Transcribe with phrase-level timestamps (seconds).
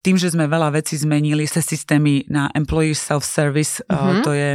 [0.00, 4.24] tým, že sme veľa vecí zmenili, sa systémy na employee self-service, mm-hmm.
[4.24, 4.50] to je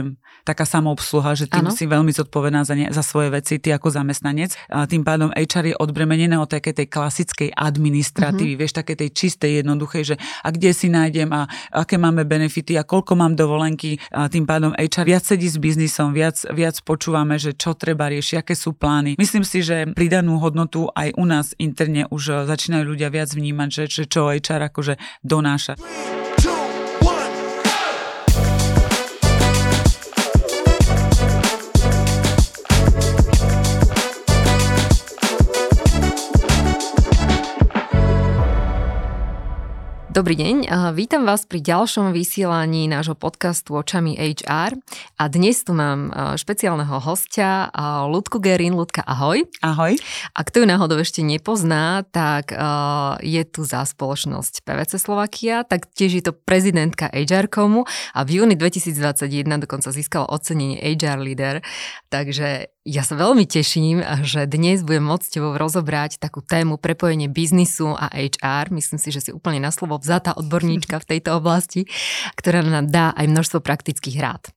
[0.45, 4.53] taká samoobsluha, že ty si veľmi zodpovedná za, ne, za svoje veci, ty ako zamestnanec.
[4.69, 8.61] A tým pádom HR je odbremenené od také tej klasickej administratívy, mm-hmm.
[8.61, 12.85] vieš, také tej čistej, jednoduchej, že a kde si nájdem a aké máme benefity a
[12.85, 13.97] koľko mám dovolenky.
[14.13, 18.45] A tým pádom HR viac sedí s biznisom, viac, viac počúvame, že čo treba riešiť,
[18.45, 19.17] aké sú plány.
[19.17, 23.83] Myslím si, že pridanú hodnotu aj u nás interne už začínajú ľudia viac vnímať, že,
[23.89, 25.75] že čo HR akože donaša.
[40.15, 44.79] Dobrý deň, vítam vás pri ďalšom vysielaní nášho podcastu Očami HR
[45.19, 46.07] a dnes tu mám
[46.39, 47.67] špeciálneho hostia
[48.07, 48.79] Ludku Gerin.
[48.79, 49.43] Ludka, ahoj.
[49.59, 49.99] Ahoj.
[50.31, 52.55] A kto ju náhodou ešte nepozná, tak
[53.19, 57.83] je tu za spoločnosť PVC Slovakia, tak tiež je to prezidentka HR komu
[58.15, 61.59] a v júni 2021 dokonca získala ocenenie HR Leader,
[62.15, 67.91] takže ja sa veľmi teším, že dnes budem môcť tebou rozobrať takú tému prepojenie biznisu
[67.91, 68.71] a HR.
[68.71, 71.91] Myslím si, že si úplne na slovo vzatá odborníčka v tejto oblasti,
[72.39, 74.47] ktorá nám dá aj množstvo praktických rád.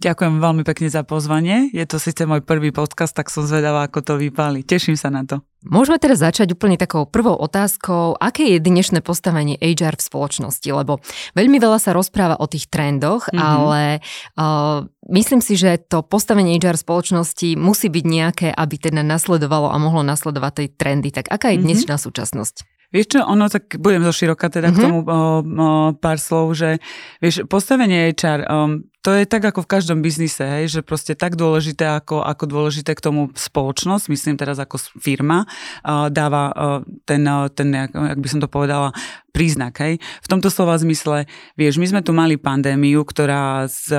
[0.00, 1.68] Ďakujem veľmi pekne za pozvanie.
[1.76, 4.64] Je to síce môj prvý podcast, tak som zvedavá, ako to vypáli.
[4.64, 5.44] Teším sa na to.
[5.60, 11.04] Môžeme teraz začať úplne takou prvou otázkou, aké je dnešné postavenie HR v spoločnosti, lebo
[11.36, 13.44] veľmi veľa sa rozpráva o tých trendoch, mm-hmm.
[13.44, 14.00] ale
[14.40, 19.68] uh, myslím si, že to postavenie HR v spoločnosti musí byť nejaké, aby teda nasledovalo
[19.68, 21.12] a mohlo nasledovať tej trendy.
[21.12, 21.64] Tak aká je mhm.
[21.68, 22.08] dnešná mm-hmm.
[22.08, 22.56] súčasnosť?
[22.90, 24.80] Vieš čo, ono, tak budem zo široka teda mm-hmm.
[24.80, 24.84] k mhm.
[24.88, 26.82] tomu o, o, pár slov, že
[27.22, 31.32] vieš, postavenie HR, um, to je tak ako v každom biznise, hej, že proste tak
[31.32, 37.24] dôležité ako, ako dôležité k tomu spoločnosť, myslím teraz ako firma, uh, dáva uh, ten,
[37.24, 38.92] uh, ten jak, jak by som to povedala,
[39.30, 39.78] príznak.
[39.78, 40.02] Hej.
[40.20, 43.94] V tomto slova zmysle, vieš, my sme tu mali pandémiu, ktorá z,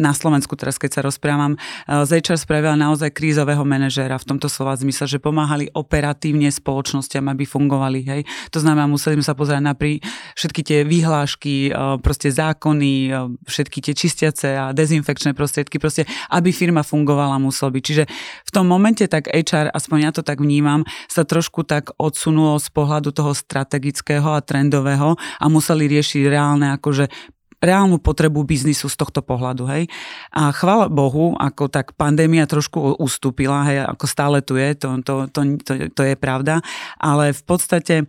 [0.00, 4.72] na Slovensku, teraz keď sa rozprávam, z HR spravila naozaj krízového manažéra v tomto slova
[4.80, 8.00] zmysle, že pomáhali operatívne spoločnosťam, aby fungovali.
[8.08, 8.22] Hej.
[8.56, 10.00] To znamená, museli sme sa pozerať na pri
[10.32, 13.12] všetky tie vyhlášky, proste zákony,
[13.44, 17.82] všetky tie čistiace rukavice a dezinfekčné prostriedky, proste, aby firma fungovala, musel byť.
[17.82, 18.04] Čiže
[18.46, 22.68] v tom momente tak HR, aspoň ja to tak vnímam, sa trošku tak odsunulo z
[22.72, 29.20] pohľadu toho strategického a trendového a museli riešiť reálne akože reálnu potrebu biznisu z tohto
[29.20, 29.84] pohľadu, hej.
[30.32, 35.28] A chvála Bohu, ako tak pandémia trošku ustúpila, hej, ako stále tu je, to, to,
[35.28, 36.64] to, to, to je pravda,
[36.96, 38.08] ale v podstate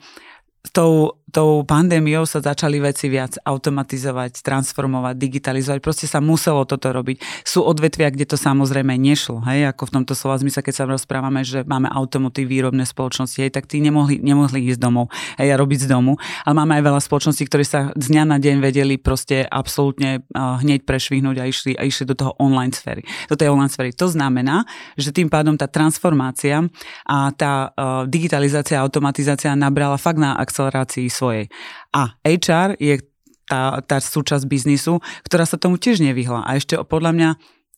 [0.70, 5.80] tou tou pandémiou sa začali veci viac automatizovať, transformovať, digitalizovať.
[5.80, 7.48] Proste sa muselo toto robiť.
[7.48, 9.40] Sú odvetvia, kde to samozrejme nešlo.
[9.48, 9.72] Hej?
[9.72, 13.66] Ako v tomto slova zmysle, keď sa rozprávame, že máme automotív výrobné spoločnosti, hej, tak
[13.66, 15.08] tí nemohli, nemohli ísť domov
[15.40, 16.20] hej, a robiť z domu.
[16.44, 20.84] Ale máme aj veľa spoločností, ktorí sa z dňa na deň vedeli proste absolútne hneď
[20.84, 23.08] prešvihnúť a išli, a išli do toho online sféry.
[23.32, 23.96] Do tej online sféry.
[23.96, 24.68] To znamená,
[25.00, 26.68] že tým pádom tá transformácia
[27.08, 27.72] a tá
[28.12, 31.48] digitalizácia a automatizácia nabrala fakt na akcelerácii svojej.
[31.96, 33.00] A HR je
[33.48, 36.44] tá, tá súčasť biznisu, ktorá sa tomu tiež nevyhla.
[36.44, 37.30] A ešte podľa mňa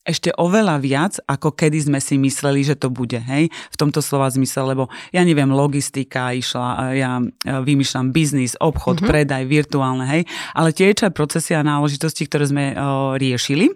[0.04, 4.28] ešte oveľa viac, ako kedy sme si mysleli, že to bude, hej, v tomto slova
[4.28, 9.10] zmysle, lebo ja neviem, logistika išla, ja vymýšľam biznis, obchod, mm-hmm.
[9.10, 13.72] predaj, virtuálne, hej, ale tie HR procesy a náležitosti, ktoré sme o, riešili,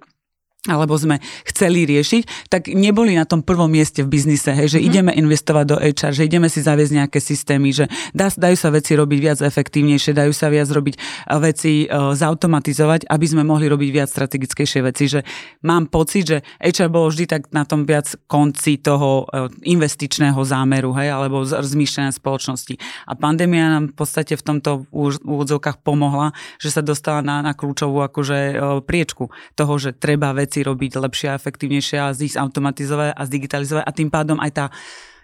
[0.67, 4.89] alebo sme chceli riešiť, tak neboli na tom prvom mieste v biznise, hej, že mm-hmm.
[4.91, 8.94] ideme investovať do HR, že ideme si zaviesť nejaké systémy, že dá, dajú sa veci
[8.95, 10.95] robiť viac efektívnejšie, dajú sa viac robiť
[11.39, 15.19] veci uh, zautomatizovať, aby sme mohli robiť viac strategickejšie veci, že
[15.63, 20.94] mám pocit, že HR bolo vždy tak na tom viac konci toho uh, investičného zámeru,
[20.95, 22.75] hej, alebo zmýšľania spoločnosti.
[23.07, 24.85] A pandémia nám v podstate v tomto
[25.23, 30.56] úvodzovkách pomohla, že sa dostala na, na kľúčovú akože uh, priečku toho, že treba veci
[30.57, 34.66] veci robiť lepšie a efektívnejšie a z automatizovať a zdigitalizovať a tým pádom aj tá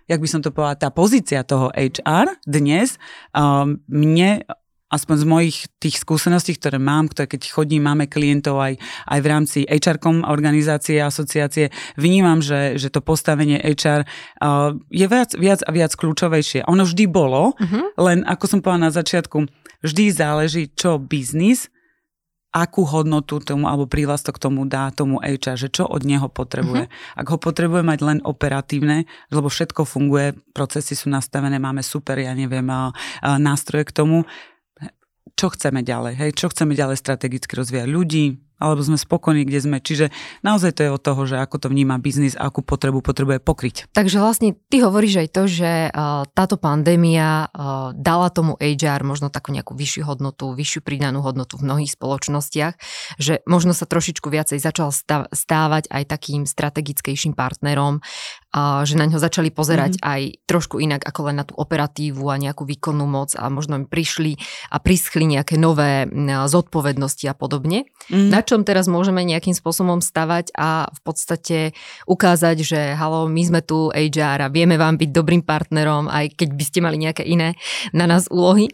[0.04, 3.00] jak by som to povedala, tá pozícia toho HR dnes
[3.32, 4.44] um, mne
[4.94, 8.78] aspoň z mojich tých skúseností, ktoré mám, ktoré keď chodím, máme klientov aj,
[9.10, 15.34] aj v rámci HR-kom organizácie, asociácie, vnímam, že, že to postavenie HR uh, je viac,
[15.34, 16.70] viac a viac kľúčovejšie.
[16.70, 17.98] Ono vždy bolo, uh-huh.
[18.06, 19.50] len ako som povedala na začiatku,
[19.82, 21.74] vždy záleží, čo biznis
[22.54, 26.86] akú hodnotu tomu alebo prívlastok tomu dá tomu HR, že čo od neho potrebuje.
[26.86, 27.18] Uh-huh.
[27.18, 32.38] Ak ho potrebuje mať len operatívne, lebo všetko funguje, procesy sú nastavené, máme super, ja
[32.38, 32.70] neviem,
[33.26, 34.30] nástroje k tomu,
[35.34, 39.78] čo chceme ďalej, hej, čo chceme ďalej strategicky rozvíjať ľudí, alebo sme spokojní, kde sme.
[39.84, 43.44] Čiže naozaj to je od toho, že ako to vníma biznis a akú potrebu potrebuje
[43.44, 43.92] pokryť.
[43.92, 49.28] Takže vlastne ty hovoríš aj to, že uh, táto pandémia uh, dala tomu HR možno
[49.28, 52.80] takú nejakú vyššiu hodnotu, vyššiu pridanú hodnotu v mnohých spoločnostiach,
[53.20, 54.96] že možno sa trošičku viacej začal
[55.34, 58.00] stávať aj takým strategickejším partnerom,
[58.86, 60.12] že na ňo začali pozerať mm-hmm.
[60.14, 63.90] aj trošku inak ako len na tú operatívu a nejakú výkonnú moc a možno im
[63.90, 64.38] prišli
[64.70, 66.06] a prischli nejaké nové
[66.46, 67.90] zodpovednosti a podobne.
[68.14, 68.30] Mm.
[68.30, 71.58] Na čom teraz môžeme nejakým spôsobom stavať a v podstate
[72.06, 76.50] ukázať, že halo, my sme tu HR a vieme vám byť dobrým partnerom, aj keď
[76.54, 77.58] by ste mali nejaké iné
[77.90, 78.70] na nás úlohy.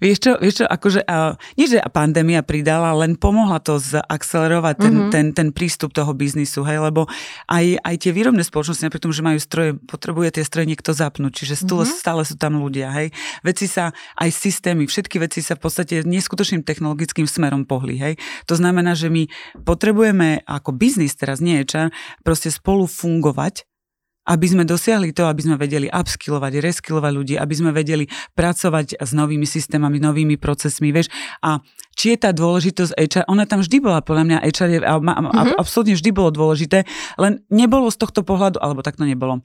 [0.00, 4.94] Vieš čo, vieš čo akože, uh, nie že pandémia pridala, len pomohla to zaakcelerovať ten,
[4.94, 5.12] mm-hmm.
[5.12, 7.06] ten, ten prístup toho biznisu, hej, lebo
[7.50, 11.32] aj, aj tie výrobné spoločnosti, napriek tomu, že majú stroje, potrebuje tie stroje niekto zapnúť,
[11.44, 12.00] čiže stále, mm-hmm.
[12.00, 13.12] stále sú tam ľudia, hej.
[13.44, 18.14] Veci sa, aj systémy, všetky veci sa v podstate neskutočným technologickým smerom pohli, hej.
[18.48, 19.28] To znamená, že my
[19.62, 21.92] potrebujeme ako biznis teraz, nie je
[22.22, 23.66] proste spolu fungovať
[24.24, 29.10] aby sme dosiahli to, aby sme vedeli upskillovať, reskillovať ľudí, aby sme vedeli pracovať s
[29.12, 31.12] novými systémami, novými procesmi, vieš.
[31.44, 31.60] A
[31.94, 34.98] či je tá dôležitosť HR, ona tam vždy bola, podľa mňa HR je, a, a,
[34.98, 35.60] mm-hmm.
[35.60, 36.88] absolútne vždy bolo dôležité,
[37.20, 39.44] len nebolo z tohto pohľadu, alebo takto nebolo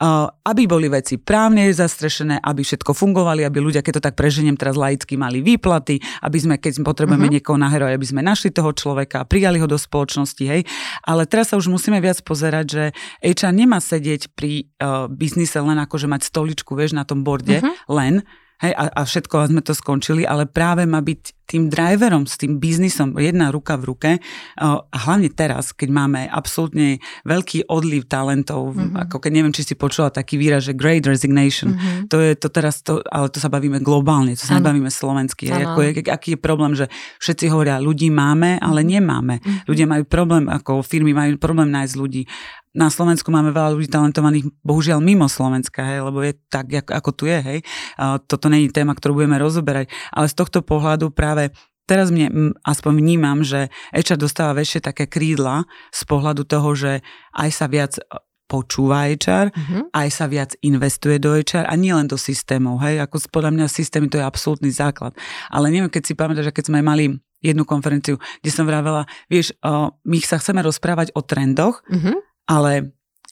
[0.00, 4.72] aby boli veci právne zastrešené, aby všetko fungovali, aby ľudia, keď to tak preženiem teraz
[4.72, 7.36] laicky, mali výplaty, aby sme, keď potrebujeme uh-huh.
[7.36, 10.64] niekoho na heroj, aby sme našli toho človeka a prijali ho do spoločnosti, hej.
[11.04, 12.84] Ale teraz sa už musíme viac pozerať, že
[13.20, 17.60] HR nemá sedieť pri uh, biznise len ako, že mať stoličku, vieš, na tom borde,
[17.60, 17.92] uh-huh.
[17.92, 18.24] len,
[18.60, 22.62] hej, a, a všetko sme to skončili, ale práve má byť tým driverom, s tým
[22.62, 24.10] biznisom, jedna ruka v ruke
[24.54, 28.94] a hlavne teraz, keď máme absolútne veľký odliv talentov, mm-hmm.
[29.10, 32.06] ako keď neviem, či si počula taký výraz, že great resignation, mm-hmm.
[32.06, 35.50] to je to teraz, to, ale to sa bavíme globálne, to sa nebavíme slovensky.
[35.50, 36.86] Ako je, aký je problém, že
[37.18, 38.88] všetci hovoria, ľudí máme, ale mhm.
[38.94, 39.34] nemáme.
[39.42, 39.66] Mm-hmm.
[39.66, 42.22] Ľudia majú problém, ako firmy majú problém nájsť ľudí
[42.70, 47.10] na Slovensku máme veľa ľudí talentovaných, bohužiaľ mimo Slovenska, hej, lebo je tak, ako, ako
[47.10, 47.58] tu je, hej.
[47.98, 51.50] A toto není téma, ktorú budeme rozoberať, ale z tohto pohľadu práve
[51.90, 57.02] teraz mne aspoň vnímam, že HR dostáva väčšie také krídla z pohľadu toho, že
[57.34, 58.02] aj sa viac e,
[58.46, 59.82] počúva HR, mm-hmm.
[59.90, 63.66] aj sa viac investuje do HR a nie len do systémov, hej, ako podľa mňa
[63.66, 65.10] systémy to je absolútny základ.
[65.50, 69.56] Ale neviem, keď si pamätáš, že keď sme mali jednu konferenciu, kde som vravela, vieš,
[69.64, 72.90] o, my sa chceme rozprávať o trendoch, mm-hmm ale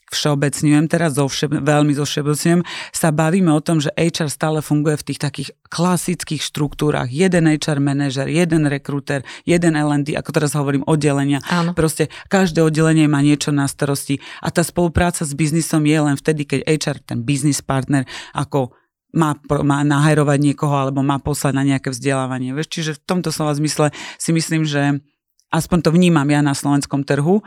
[0.08, 5.06] všeobecňujem teraz, zo všeb, veľmi všeobecňujem, sa bavíme o tom, že HR stále funguje v
[5.12, 7.12] tých takých klasických štruktúrach.
[7.12, 11.44] Jeden HR manažer, jeden rekruter, jeden L&D, ako teraz hovorím, oddelenia.
[11.44, 11.76] Áno.
[11.76, 16.48] Proste každé oddelenie má niečo na starosti a tá spolupráca s biznisom je len vtedy,
[16.48, 18.72] keď HR, ten business partner, ako
[19.12, 22.52] má, má nahajrovať niekoho alebo má poslať na nejaké vzdelávanie.
[22.52, 25.00] Vieš, čiže v tomto slova zmysle si myslím, že
[25.48, 27.40] aspoň to vnímam ja na slovenskom trhu,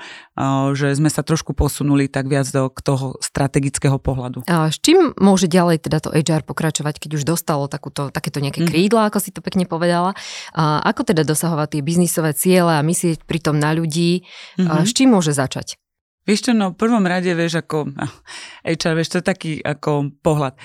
[0.74, 4.45] že sme sa trošku posunuli tak viac do toho strategického pohľadu.
[4.50, 8.65] A s čím môže ďalej teda to HR pokračovať, keď už dostalo takúto, takéto nejaké
[8.65, 8.69] mhm.
[8.69, 10.18] krídla, ako si to pekne povedala?
[10.57, 14.25] A ako teda dosahovať tie biznisové ciele a myslieť pritom na ľudí?
[14.57, 14.86] Mm-hmm.
[14.86, 15.77] S čím môže začať?
[16.25, 17.94] Vieš čo, no v prvom rade, vieš, ako
[18.68, 20.57] HR, vieš, to je taký ako pohľad.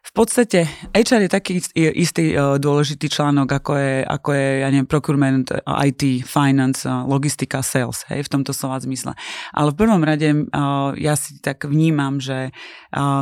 [0.00, 0.64] V podstate
[0.96, 5.60] HR je taký istý e, dôležitý článok, ako je, ako je ja neviem, procurement, e,
[5.92, 9.12] IT, finance, e, logistika, sales, hej, v tomto slova zmysle.
[9.52, 10.48] Ale v prvom rade
[10.96, 12.50] ja si tak vnímam, že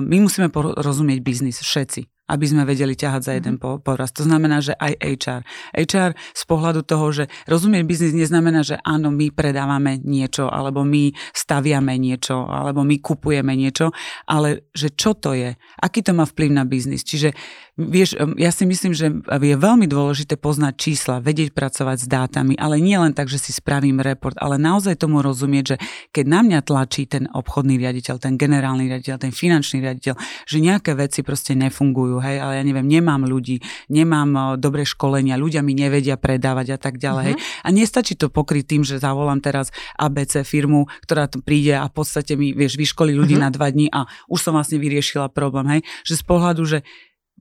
[0.00, 3.82] my musíme porozumieť biznis, všetci aby sme vedeli ťahať za jeden mhm.
[3.82, 4.12] poraz.
[4.14, 5.42] To znamená, že aj HR.
[5.72, 11.10] HR z pohľadu toho, že rozumieť biznis neznamená, že áno, my predávame niečo, alebo my
[11.32, 13.90] staviame niečo, alebo my kupujeme niečo,
[14.28, 17.02] ale že čo to je, aký to má vplyv na biznis.
[17.02, 17.32] Čiže
[17.78, 22.82] Vieš, ja si myslím, že je veľmi dôležité poznať čísla, vedieť pracovať s dátami, ale
[22.82, 25.76] nie len tak, že si spravím report, ale naozaj tomu rozumieť, že
[26.10, 30.98] keď na mňa tlačí ten obchodný riaditeľ, ten generálny riaditeľ, ten finančný riaditeľ, že nejaké
[30.98, 36.18] veci proste nefungujú, hej, ale ja neviem, nemám ľudí, nemám dobré školenia, ľudia mi nevedia
[36.18, 37.34] predávať a tak ďalej.
[37.34, 37.40] Uh-huh.
[37.40, 37.64] Hej.
[37.64, 41.94] A nestačí to pokryť tým, že zavolám teraz ABC firmu, ktorá tu príde a v
[41.94, 43.48] podstate mi, vieš, vyškolí ľudí uh-huh.
[43.48, 45.80] na dva dní a už som vlastne vyriešila problém, hej.
[46.06, 46.78] Že z pohľadu, že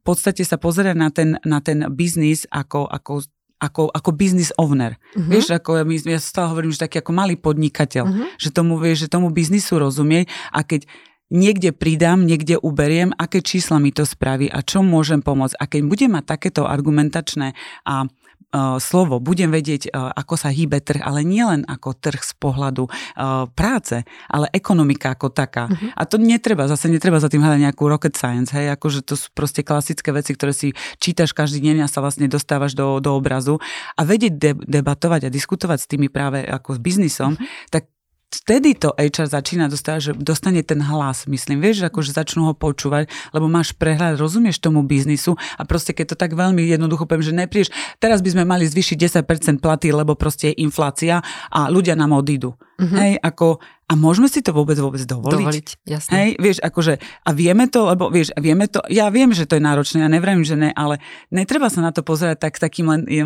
[0.07, 5.01] podstate sa pozerať na ten, na ten biznis ako, ako ako, ako business owner.
[5.17, 5.33] Uh-huh.
[5.33, 8.37] Vieš, ako ja, ja stále hovorím, že taký ako malý podnikateľ, uh-huh.
[8.37, 10.85] že tomu vieš, že tomu biznisu rozumieť a keď
[11.29, 15.55] niekde pridám, niekde uberiem, aké čísla mi to spraví a čo môžem pomôcť.
[15.59, 17.53] A keď budem mať takéto argumentačné
[17.83, 22.33] a uh, slovo, budem vedieť, uh, ako sa hýbe trh, ale nielen ako trh z
[22.39, 25.67] pohľadu uh, práce, ale ekonomika ako taká.
[25.67, 25.91] Uh-huh.
[25.95, 29.27] A to netreba, zase netreba za tým hľadať nejakú rocket science, hej, akože to sú
[29.35, 30.71] proste klasické veci, ktoré si
[31.03, 33.59] čítaš každý deň a sa vlastne dostávaš do, do obrazu.
[33.99, 37.47] A vedieť de- debatovať a diskutovať s tými práve ako s biznisom, uh-huh.
[37.67, 37.91] tak
[38.31, 42.53] vtedy to HR začína dostávať, že dostane ten hlas, myslím, vieš, ako že začnú ho
[42.53, 47.23] počúvať, lebo máš prehľad, rozumieš tomu biznisu a proste keď to tak veľmi jednoducho poviem,
[47.23, 47.67] že nepríš,
[48.03, 52.59] teraz by sme mali zvýšiť 10% platy, lebo proste je inflácia a ľudia nám odídu.
[52.77, 52.97] Mm-hmm.
[53.01, 53.57] Hej, ako
[53.87, 55.39] a môžeme si to vôbec vôbec dovoliť?
[55.39, 56.11] Dovoliť, jasne.
[56.11, 59.55] Hej, vieš, akože, a vieme to, lebo vieš, a vieme to, ja viem, že to
[59.55, 60.99] je náročné, ja nevrajím, že ne, ale
[61.31, 63.23] netreba sa na to pozerať tak takým len je,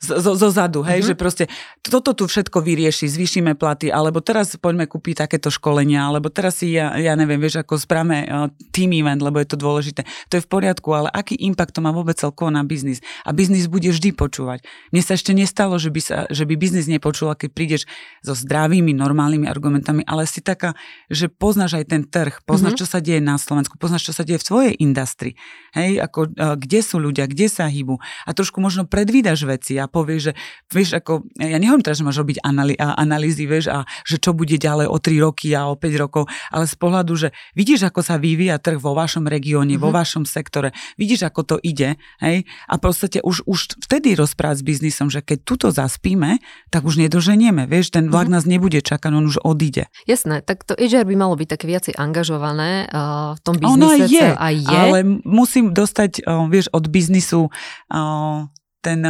[0.00, 1.08] zo, zo zadu, hej, mm-hmm.
[1.12, 1.44] že proste
[1.84, 6.72] toto tu všetko vyrieši, zvýšime platy, alebo teraz poďme kúpiť takéto školenia, alebo teraz si,
[6.72, 10.08] ja, ja neviem, vieš, ako správame uh, team event, lebo je to dôležité.
[10.32, 13.04] To je v poriadku, ale aký impact to má vôbec celkovo na biznis?
[13.28, 14.64] A biznis bude vždy počúvať.
[14.88, 17.82] Mne sa ešte nestalo, že by, sa, že by biznis nepočula, keď prídeš
[18.24, 18.32] so
[18.80, 20.72] zdravými, normálnymi argumentami ale si taká,
[21.12, 22.80] že poznáš aj ten trh, poznáš, mm-hmm.
[22.80, 25.34] čo sa deje na Slovensku, poznáš, čo sa deje v tvojej industrii,
[25.76, 30.20] hej, ako, kde sú ľudia, kde sa hýbu a trošku možno predvídaš veci a povieš,
[30.20, 30.32] že
[30.72, 34.56] vieš, ako, ja nehovorím teraz, že máš robiť analý, analýzy, vieš, a že čo bude
[34.56, 38.16] ďalej o 3 roky a o 5 rokov, ale z pohľadu, že vidíš, ako sa
[38.16, 39.84] vyvíja trh vo vašom regióne, mm-hmm.
[39.84, 39.96] vo mhm.
[40.00, 45.12] vašom sektore, vidíš, ako to ide, hej, a proste už, už vtedy rozprávať s biznisom,
[45.12, 46.40] že keď tuto zaspíme,
[46.72, 48.34] tak už nedoženieme, vieš, ten vlak mm-hmm.
[48.38, 49.90] nás nebude čakať, on už odíde.
[50.06, 53.74] Jasné, tak to HR by malo byť také viacej angažované uh, v tom biznise.
[53.74, 58.46] Ono je, aj je, ale musím dostať, uh, vieš, od biznisu uh,
[58.80, 59.04] ten,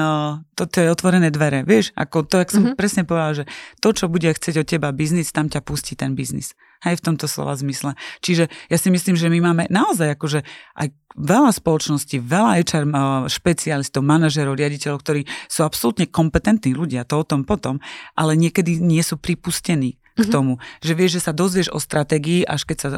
[0.58, 2.78] to, to je otvorené dvere, vieš, ako to, jak som mm-hmm.
[2.78, 3.44] presne povedala, že
[3.78, 6.58] to, čo bude chcieť od teba biznis, tam ťa pustí ten biznis.
[6.80, 7.92] Aj v tomto slova zmysle.
[8.24, 10.40] Čiže ja si myslím, že my máme naozaj akože
[10.80, 12.84] aj veľa spoločností, veľa HR
[13.28, 17.82] špecialistov, manažerov, riaditeľov, ktorí sú absolútne kompetentní ľudia, to o tom potom,
[18.16, 20.32] ale niekedy nie sú pripustení k mm-hmm.
[20.32, 20.52] tomu.
[20.80, 22.88] Že vieš, že sa dozvieš o stratégii, až keď sa,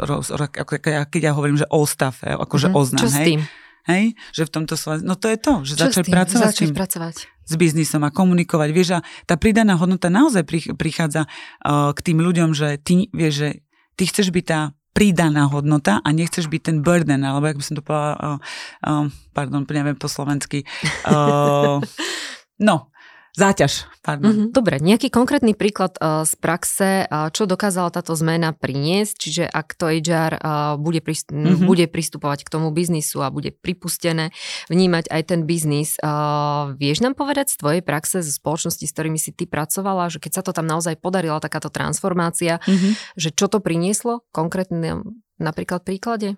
[1.09, 2.81] keď ja hovorím, že o stav, akože mm-hmm.
[2.81, 3.03] oznam.
[3.03, 3.15] Čo hej?
[3.15, 3.41] s tým?
[3.83, 4.05] Hej?
[4.31, 6.77] Že v tomto slova, no to je to, že Čo začať pracovať začať tým.
[6.77, 8.69] pracovať s biznisom a komunikovať.
[8.71, 10.47] Vieš, a tá pridaná hodnota naozaj
[10.79, 13.49] prichádza uh, k tým ľuďom, že ty, vieš, že
[13.97, 14.61] ty chceš byť tá
[14.93, 18.39] pridaná hodnota a nechceš byť ten burden, alebo jak by som to povedala, uh,
[18.85, 20.69] uh, pardon, neviem po slovensky.
[21.09, 21.81] Uh,
[22.69, 22.92] no,
[23.33, 24.29] Záťaž, pardon.
[24.29, 24.49] Mm-hmm.
[24.53, 29.73] Dobre, nejaký konkrétny príklad uh, z praxe, uh, čo dokázala táto zmena priniesť, čiže ak
[29.73, 31.65] to HR uh, bude, prist- mm-hmm.
[31.65, 34.37] bude pristupovať k tomu biznisu a bude pripustené
[34.69, 39.17] vnímať aj ten biznis, uh, vieš nám povedať z tvojej praxe, zo spoločnosti, s ktorými
[39.17, 43.17] si ty pracovala, že keď sa to tam naozaj podarila takáto transformácia, mm-hmm.
[43.17, 45.09] že čo to prinieslo konkrétne
[45.41, 46.37] napríklad príklade?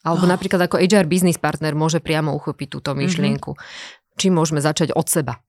[0.00, 0.32] Alebo oh.
[0.32, 3.52] napríklad ako HR business partner môže priamo uchopiť túto myšlienku.
[3.52, 4.16] Mm-hmm.
[4.16, 5.44] Či môžeme začať od seba?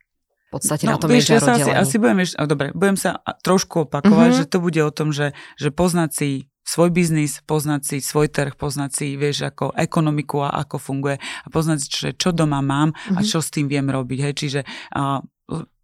[0.51, 3.87] Podstate no, na tom vieš, ja sa asi, asi budem ešte, dobre, budem sa trošku
[3.87, 4.39] opakovať, mm-hmm.
[4.43, 6.29] že to bude o tom, že, že poznať si
[6.61, 11.47] svoj biznis, poznať si svoj trh, poznať si, vieš, ako ekonomiku a ako funguje a
[11.49, 13.17] poznať si, čo, čo doma mám mm-hmm.
[13.17, 13.27] a mhm.
[13.27, 14.19] čo s tým viem robiť.
[14.27, 14.33] Hej.
[14.37, 14.61] Čiže
[14.95, 15.23] uh,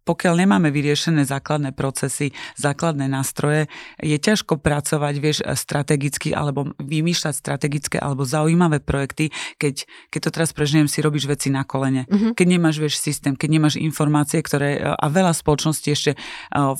[0.08, 3.68] pokiaľ nemáme vyriešené základné procesy, základné nástroje,
[4.00, 9.28] je ťažko pracovať, vieš, strategicky alebo vymýšľať strategické alebo zaujímavé projekty,
[9.60, 12.08] keď, keď to teraz prežijem, si robíš veci na kolene.
[12.08, 12.32] Uh-huh.
[12.32, 16.16] Keď nemáš, vieš, systém, keď nemáš informácie, ktoré, a veľa spoločností ešte,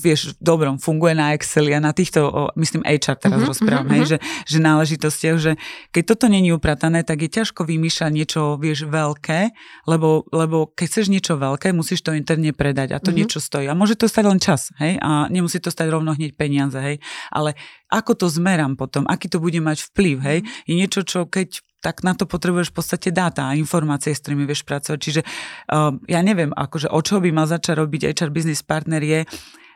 [0.00, 4.08] vieš, dobrom, funguje na Exceli a na týchto, myslím, HR teraz uh-huh, rozprávam, uh-huh.
[4.08, 4.18] hej, že,
[4.48, 5.52] že náležitostiach, že
[5.92, 9.52] keď toto není upratané, tak je ťažko vymýšľať niečo, vieš, veľké,
[9.84, 13.17] lebo, lebo keď chceš niečo veľké, musíš to interne predať a to mm-hmm.
[13.24, 13.66] Niečo stojí.
[13.66, 14.98] A môže to stať len čas, hej?
[15.02, 17.02] A nemusí to stať rovno hneď peniaze, hej?
[17.32, 17.58] Ale
[17.90, 20.38] ako to zmerám potom, aký to bude mať vplyv, hej?
[20.42, 20.66] Mm-hmm.
[20.68, 24.50] Je niečo, čo keď tak na to potrebuješ v podstate dáta a informácie, s ktorými
[24.50, 24.98] vieš pracovať.
[24.98, 29.22] Čiže uh, ja neviem, akože o čo by mal začať robiť HR business partner je,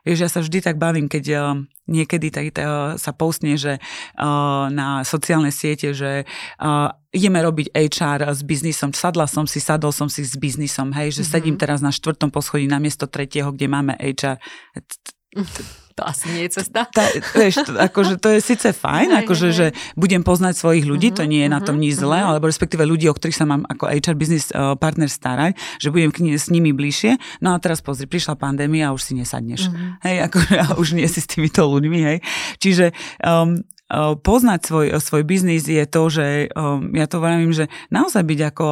[0.02, 1.42] Vieš, ja sa vždy tak bavím, keď uh,
[1.87, 6.26] niekedy tak, uh, sa postne, že uh, na sociálne siete, že
[7.12, 8.97] ideme robiť HR s biznisom.
[8.97, 11.32] Sadla som si, sadol som si s biznisom, hej, že mm-hmm.
[11.32, 14.40] sedím teraz na štvrtom poschodí na miesto tretieho, kde máme HR.
[16.00, 16.88] To asi nie je cesta.
[16.96, 17.04] Tá,
[17.37, 21.12] vieš, to, akože to je síce fajn, hej, akože, hej, že budem poznať svojich ľudí,
[21.12, 22.37] uh-huh, to nie je uh-huh, na tom nič zlé, uh-huh.
[22.37, 26.12] alebo respektíve ľudí, o ktorých sa mám ako HR business uh, partner starať, že budem
[26.12, 27.20] k, s nimi bližšie.
[27.44, 29.68] No a teraz pozri, prišla pandémia a už si nesadneš.
[29.68, 30.00] Uh-huh.
[30.04, 32.18] Hej, akože a už nie si s týmito ľuďmi, hej.
[32.61, 32.92] Čiže
[33.25, 33.61] um,
[34.25, 38.66] poznať svoj, svoj biznis je to, že um, ja to vravím, že naozaj byť ako,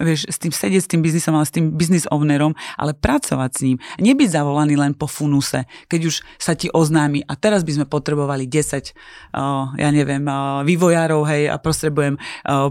[0.00, 3.60] vieš, s tým sedieť s tým biznisom, ale s tým biznis ownerom, ale pracovať s
[3.68, 3.76] ním.
[4.00, 8.48] Nebyť zavolaný len po funuse, keď už sa ti oznámi a teraz by sme potrebovali
[8.48, 10.24] 10, uh, eh, ja neviem,
[10.64, 12.16] vývojárov, hej, a potrebujem,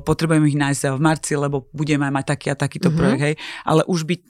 [0.02, 2.98] potrebujem ich nájsť v marci, lebo budeme mať taký a takýto mm-hmm.
[2.98, 3.36] projekt, hej,
[3.68, 4.22] ale už byť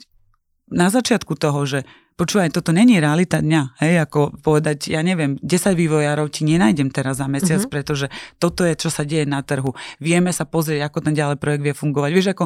[0.72, 1.80] na začiatku toho, že
[2.16, 7.18] počúvaj, toto není realita dňa, hej, ako povedať, ja neviem, 10 vývojárov ti nenájdem teraz
[7.18, 7.74] za mesiac, uh-huh.
[7.74, 9.74] pretože toto je, čo sa deje na trhu.
[9.98, 12.10] Vieme sa pozrieť, ako ten ďalej projekt vie fungovať.
[12.14, 12.46] Vieš, ako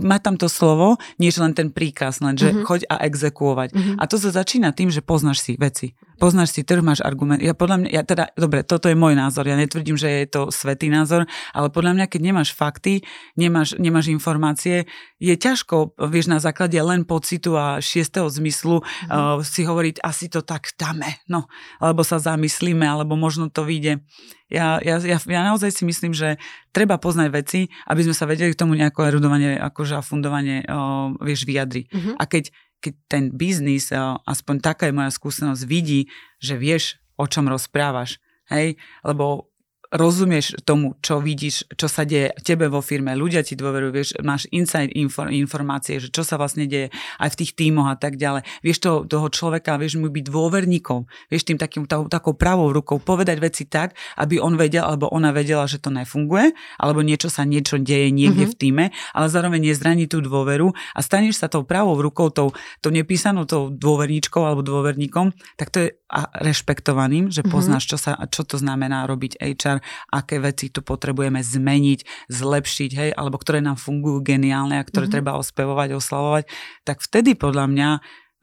[0.00, 2.64] má tam to slovo, nie len ten príkaz, len že uh-huh.
[2.64, 3.68] choď a exekuovať.
[3.74, 3.94] Uh-huh.
[4.00, 5.92] A to sa začína tým, že poznáš si veci.
[6.14, 7.42] Poznáš si trh, máš argument.
[7.42, 10.42] Ja podľa mňa, ja teda, dobre, toto je môj názor, ja netvrdím, že je to
[10.54, 13.02] svetý názor, ale podľa mňa, keď nemáš fakty,
[13.34, 14.86] nemáš, nemáš informácie,
[15.18, 19.40] je ťažko, vieš, na základe len pocitu a šiestého zmyslu uh-huh.
[19.40, 21.48] uh, si hovoriť, asi to tak dáme, no,
[21.80, 24.04] alebo sa zamyslíme, alebo možno to vyjde.
[24.52, 26.36] Ja, ja, ja, ja naozaj si myslím, že
[26.70, 31.16] treba poznať veci, aby sme sa vedeli k tomu nejako erudovanie akože a fundovanie uh,
[31.24, 31.88] vieš, vyjadri.
[31.88, 32.14] Uh-huh.
[32.20, 32.52] A keď,
[32.84, 38.20] keď ten biznis, uh, aspoň taká je moja skúsenosť, vidí, že vieš, o čom rozprávaš,
[38.52, 39.53] hej, lebo
[39.94, 44.50] rozumieš tomu, čo vidíš, čo sa deje tebe vo firme, ľudia ti dôverujú, vieš, máš
[44.50, 44.90] inside
[45.30, 46.90] informácie, že čo sa vlastne deje
[47.22, 48.42] aj v tých tímoch a tak ďalej.
[48.66, 52.98] Vieš to, toho človeka, vieš mu byť dôverníkom, vieš tým takým, tá, takou pravou rukou
[52.98, 56.50] povedať veci tak, aby on vedel alebo ona vedela, že to nefunguje,
[56.82, 58.58] alebo niečo sa niečo deje niekde mm-hmm.
[58.58, 58.84] v týme,
[59.14, 62.50] ale zároveň nezraní tú dôveru a staneš sa tou pravou rukou, tou,
[62.82, 67.50] tou nepísanou tou dôverníčkou alebo dôverníkom, tak to je a rešpektovaným, že mhm.
[67.50, 69.82] poznáš, čo, sa, čo to znamená robiť HR,
[70.14, 75.16] aké veci tu potrebujeme zmeniť, zlepšiť, hej, alebo ktoré nám fungujú geniálne a ktoré mm-hmm.
[75.18, 76.44] treba ospevovať, oslavovať,
[76.86, 77.88] tak vtedy podľa mňa,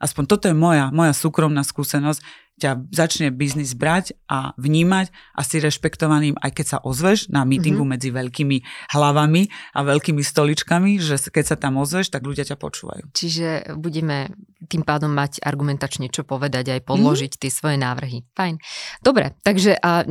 [0.04, 2.20] aspoň toto je moja, moja súkromná skúsenosť,
[2.60, 7.82] ťa začne biznis brať a vnímať a si rešpektovaným, aj keď sa ozveš na mítingu
[7.82, 7.92] mm-hmm.
[7.96, 8.56] medzi veľkými
[8.92, 9.42] hlavami
[9.74, 13.10] a veľkými stoličkami, že keď sa tam ozveš, tak ľudia ťa počúvajú.
[13.16, 14.30] Čiže budeme
[14.68, 17.42] tým pádom mať argumentačne čo povedať, aj podložiť mm-hmm.
[17.42, 18.18] tie svoje návrhy.
[18.36, 18.60] Fajn.
[19.00, 20.06] Dobre, takže a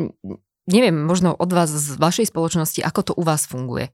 [0.68, 3.94] neviem, možno od vás z vašej spoločnosti, ako to u vás funguje?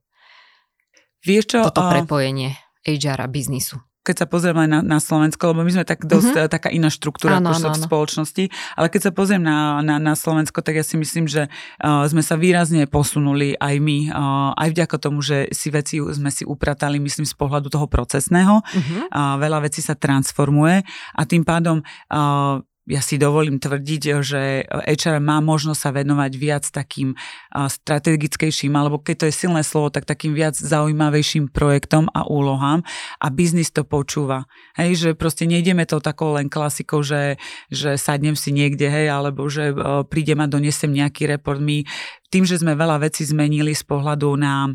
[1.22, 1.58] Vieš čo?
[1.66, 2.54] Toto prepojenie
[2.86, 6.48] HR a biznisu keď sa pozrieme na, na Slovensko, lebo my sme tak dosť mm-hmm.
[6.48, 10.64] taká iná štruktúra ano, ano, v spoločnosti, ale keď sa pozriem na, na, na Slovensko,
[10.64, 14.96] tak ja si myslím, že uh, sme sa výrazne posunuli aj my, uh, aj vďaka
[14.96, 18.64] tomu, že si veci sme si upratali, myslím, z pohľadu toho procesného.
[18.64, 19.12] Mm-hmm.
[19.12, 20.80] Uh, veľa vecí sa transformuje
[21.12, 26.64] a tým pádom uh, ja si dovolím tvrdiť, že HR má možnosť sa venovať viac
[26.64, 27.12] takým
[27.52, 32.80] strategickejším, alebo keď to je silné slovo, tak takým viac zaujímavejším projektom a úlohám
[33.20, 34.48] a biznis to počúva.
[34.80, 37.36] Hej, že proste nejdeme to takou len klasikou, že,
[37.68, 39.76] že sadnem si niekde, hej, alebo že
[40.08, 41.60] prídem a donesem nejaký report.
[41.60, 41.84] My
[42.32, 44.72] tým, že sme veľa vecí zmenili z pohľadu na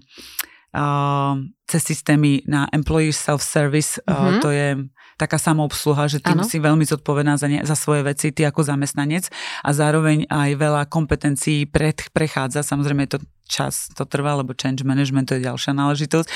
[0.73, 1.33] uh,
[1.65, 4.37] cez systémy na employee self-service, mm-hmm.
[4.37, 4.67] uh, to je
[5.17, 6.45] taká samoobsluha, že ty ano.
[6.45, 9.29] si veľmi zodpovedná za, ne, za svoje veci, ty ako zamestnanec
[9.63, 14.87] a zároveň aj veľa kompetencií pred, prechádza, samozrejme je to čas to trvá, lebo change
[14.87, 16.27] management to je ďalšia náležitosť,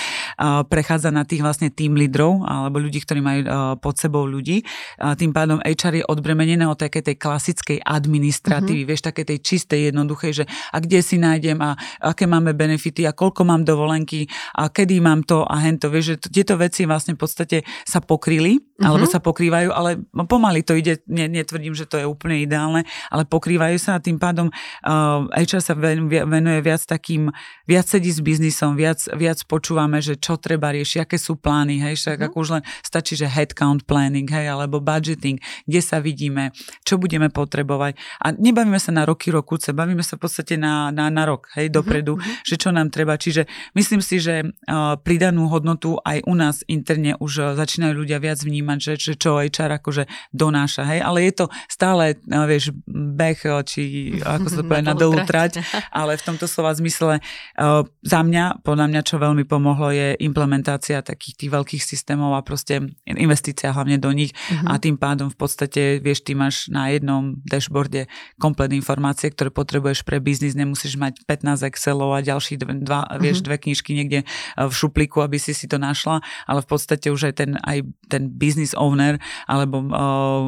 [0.67, 3.41] prechádza na tých vlastne tým lídrov alebo ľudí, ktorí majú
[3.79, 4.61] pod sebou ľudí.
[4.99, 8.91] Tým pádom HR je odbremenené od takej tej klasickej administratívy, mm-hmm.
[8.91, 13.15] vieš, také tej čistej, jednoduchej, že a kde si nájdem a aké máme benefity a
[13.15, 14.27] koľko mám dovolenky
[14.59, 18.66] a kedy mám to a hento, vieš, že tieto veci vlastne v podstate sa pokryli.
[18.83, 19.97] Alebo sa pokrývajú, ale
[20.29, 24.53] pomaly to ide, netvrdím, že to je úplne ideálne, ale pokrývajú sa a tým pádom
[24.53, 27.31] uh, HR sa venuje viac tak takým,
[27.69, 31.95] viac sedí s biznisom, viac, viac počúvame, že čo treba riešiť, aké sú plány, hej,
[31.95, 32.25] však mm.
[32.27, 36.51] ako už len stačí, že headcount planning, hej, alebo budgeting, kde sa vidíme,
[36.83, 37.95] čo budeme potrebovať.
[38.19, 41.71] A nebavíme sa na roky, rokuce, bavíme sa v podstate na, na, na rok, hej,
[41.71, 42.43] dopredu, mm-hmm.
[42.43, 43.15] že čo nám treba.
[43.15, 48.19] Čiže myslím si, že uh, pridanú hodnotu aj u nás interne už uh, začínajú ľudia
[48.19, 50.03] viac vnímať, že, že čo HR akože
[50.35, 53.83] donáša, hej, ale je to stále, uh, vieš, beh, či
[54.19, 55.63] ako sa to povie, na dlhú trať,
[55.99, 60.99] ale v tomto slova zmysle uh, za mňa, podľa mňa, čo veľmi pomohlo, je implementácia
[60.99, 64.33] takých tých veľkých systémov a proste investícia hlavne do nich.
[64.33, 64.67] Mm-hmm.
[64.67, 68.09] a tým pádom v podstate, vieš, ty máš na jednom dashboarde
[68.41, 73.43] komplet informácie, ktoré potrebuješ pre biznis, nemusíš mať 15 Excelov a ďalší dva, mm-hmm.
[73.45, 74.19] dve knižky niekde
[74.57, 78.31] v šuplíku, aby si si to našla, ale v podstate už aj ten, aj ten
[78.57, 79.85] business owner alebo,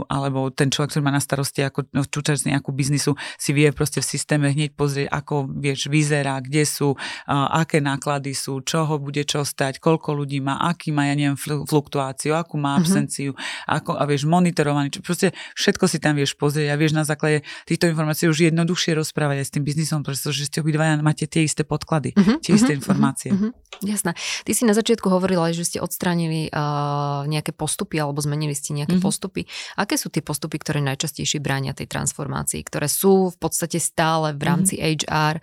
[0.09, 4.01] alebo ten človek, ktorý má na starosti ako no, čúčač nejakú biznisu, si vie proste
[4.01, 6.97] v systéme hneď pozrieť, ako vieš, vyzerá kde sú,
[7.29, 11.37] aké náklady sú, čo ho bude čo stať, koľko ľudí má, aký má, ja neviem,
[11.69, 12.79] fluktuáciu, akú má mhm.
[12.81, 13.75] absenciu, mm-hmm.
[13.77, 17.45] ako, a vieš, monitorovaný, čo, proste všetko si tam vieš pozrieť a vieš na základe
[17.69, 21.67] týchto informácií už jednoduchšie rozprávať aj s tým biznisom, pretože ste obidvaja máte tie isté
[21.67, 22.37] podklady, mm-hmm.
[22.41, 22.79] tie isté mm-hmm.
[22.79, 23.29] informácie.
[23.35, 23.51] Mm-hmm.
[23.85, 24.11] Jasné.
[24.43, 27.53] Ty si na začiatku hovorila, že ste odstránili uh, nejaké
[27.99, 29.03] postupy alebo zmenili ste nejaké mm-hmm.
[29.03, 29.41] postupy.
[29.75, 34.41] Aké sú tie postupy, ktoré najčastejšie bránia tej transformácii, ktoré sú v podstate stále v
[34.47, 35.03] rámci mm-hmm.
[35.03, 35.35] HR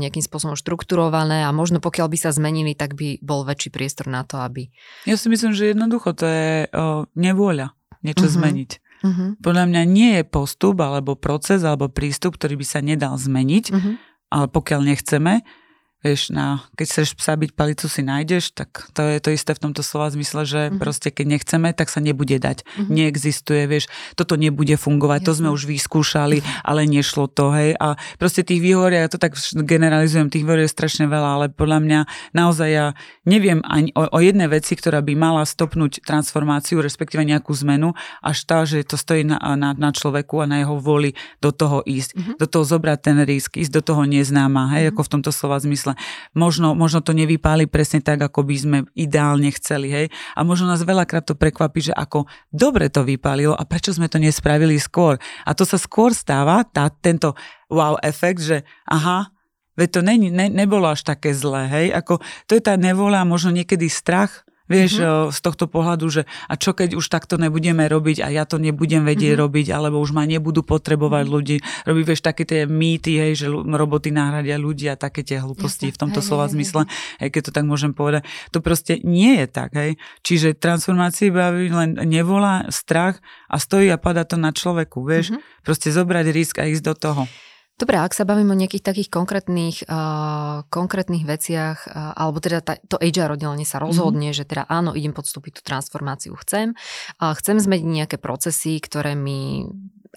[0.00, 4.24] nejakým spôsobom štrukturované a možno pokiaľ by sa zmenili, tak by bol väčší priestor na
[4.24, 4.72] to, aby...
[5.04, 8.40] Ja si myslím, že jednoducho to je o, nevôľa niečo mm-hmm.
[8.40, 8.70] zmeniť.
[9.00, 9.28] Mm-hmm.
[9.40, 13.94] Podľa mňa nie je postup alebo proces alebo prístup, ktorý by sa nedal zmeniť, mm-hmm.
[14.32, 15.40] ale pokiaľ nechceme,
[16.00, 19.62] vieš, na, keď chceš psa byť palicu si nájdeš, tak to je to isté v
[19.68, 20.80] tomto slova zmysle, že mm-hmm.
[20.80, 22.64] proste keď nechceme, tak sa nebude dať.
[22.64, 22.92] Mm-hmm.
[22.92, 25.28] Neexistuje, vieš, toto nebude fungovať, Jasne.
[25.28, 27.76] to sme už vyskúšali, ale nešlo to, hej.
[27.76, 31.78] A proste tých výhovorí, ja to tak generalizujem, tých výhovorí je strašne veľa, ale podľa
[31.84, 32.00] mňa
[32.32, 32.86] naozaj ja
[33.28, 37.92] neviem ani o, o jednej veci, ktorá by mala stopnúť transformáciu, respektíve nejakú zmenu,
[38.24, 41.12] až tá, že to stojí na, na, na človeku a na jeho voli
[41.44, 42.36] do toho ísť, mm-hmm.
[42.40, 44.96] do toho zobrať ten risk, ísť do toho neznáma, hej, mm-hmm.
[44.96, 46.28] ako v tomto slova zmysle zmysle.
[46.34, 50.06] Možno, možno to nevypáli presne tak, ako by sme ideálne chceli, hej.
[50.38, 54.22] A možno nás veľakrát to prekvapí, že ako dobre to vypálilo a prečo sme to
[54.22, 55.18] nespravili skôr.
[55.44, 57.34] A to sa skôr stáva, tá, tento
[57.70, 59.30] wow efekt, že aha,
[59.78, 61.86] Veď to ne, ne, nebolo až také zlé, hej?
[61.96, 65.34] Ako, to je tá nevola, možno niekedy strach, Vieš, mm-hmm.
[65.34, 69.02] z tohto pohľadu, že a čo keď už takto nebudeme robiť a ja to nebudem
[69.02, 69.42] vedieť mm-hmm.
[69.42, 71.34] robiť, alebo už ma nebudú potrebovať mm-hmm.
[71.34, 71.56] ľudí.
[71.82, 75.96] Robí, vieš, také tie mýty, hej, že roboty nahradia ľudí a také tie hlúposti Jasne.
[75.98, 76.86] v tomto hej, slova hej, zmysle,
[77.18, 78.22] hej, keď to tak môžem povedať.
[78.54, 79.98] To proste nie je tak, hej.
[80.22, 83.18] Čiže transformácie baví len nevolá, strach
[83.50, 85.34] a stojí a pada to na človeku, vieš.
[85.34, 85.66] Mm-hmm.
[85.66, 87.22] Proste zobrať risk a ísť do toho.
[87.80, 92.76] Dobre, ak sa bavím o nejakých takých konkrétnych, uh, konkrétnych veciach, uh, alebo teda ta,
[92.76, 94.44] to HR oddelenie sa rozhodne, mm-hmm.
[94.44, 96.76] že teda áno, idem podstúpiť tú transformáciu, chcem.
[97.16, 99.64] Uh, chcem zmeniť nejaké procesy, ktoré mi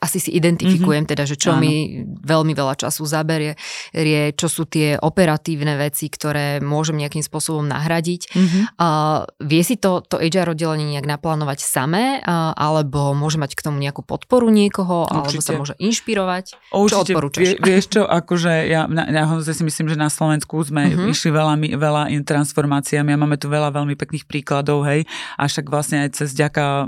[0.02, 1.12] asi si identifikujem mm-hmm.
[1.14, 1.62] teda, že čo Áno.
[1.62, 3.54] mi veľmi veľa času zaberie,
[3.94, 8.34] rie, čo sú tie operatívne veci, ktoré môžem nejakým spôsobom nahradiť.
[8.34, 8.64] Mm-hmm.
[8.82, 13.62] Uh, vie si to, to HR oddelenie nejak naplánovať samé, uh, alebo môže mať k
[13.70, 15.14] tomu nejakú podporu niekoho, Určite.
[15.14, 16.74] alebo sa môže inšpirovať?
[16.74, 16.94] Určite.
[16.94, 17.42] Čo odporúčaš?
[17.44, 21.12] Vie, vieš čo, akože ja, ja si myslím, že na Slovensku sme mm-hmm.
[21.14, 25.06] išli veľa, veľa transformáciami a máme tu veľa veľmi pekných príkladov, hej,
[25.38, 26.88] a však vlastne aj cez ďaka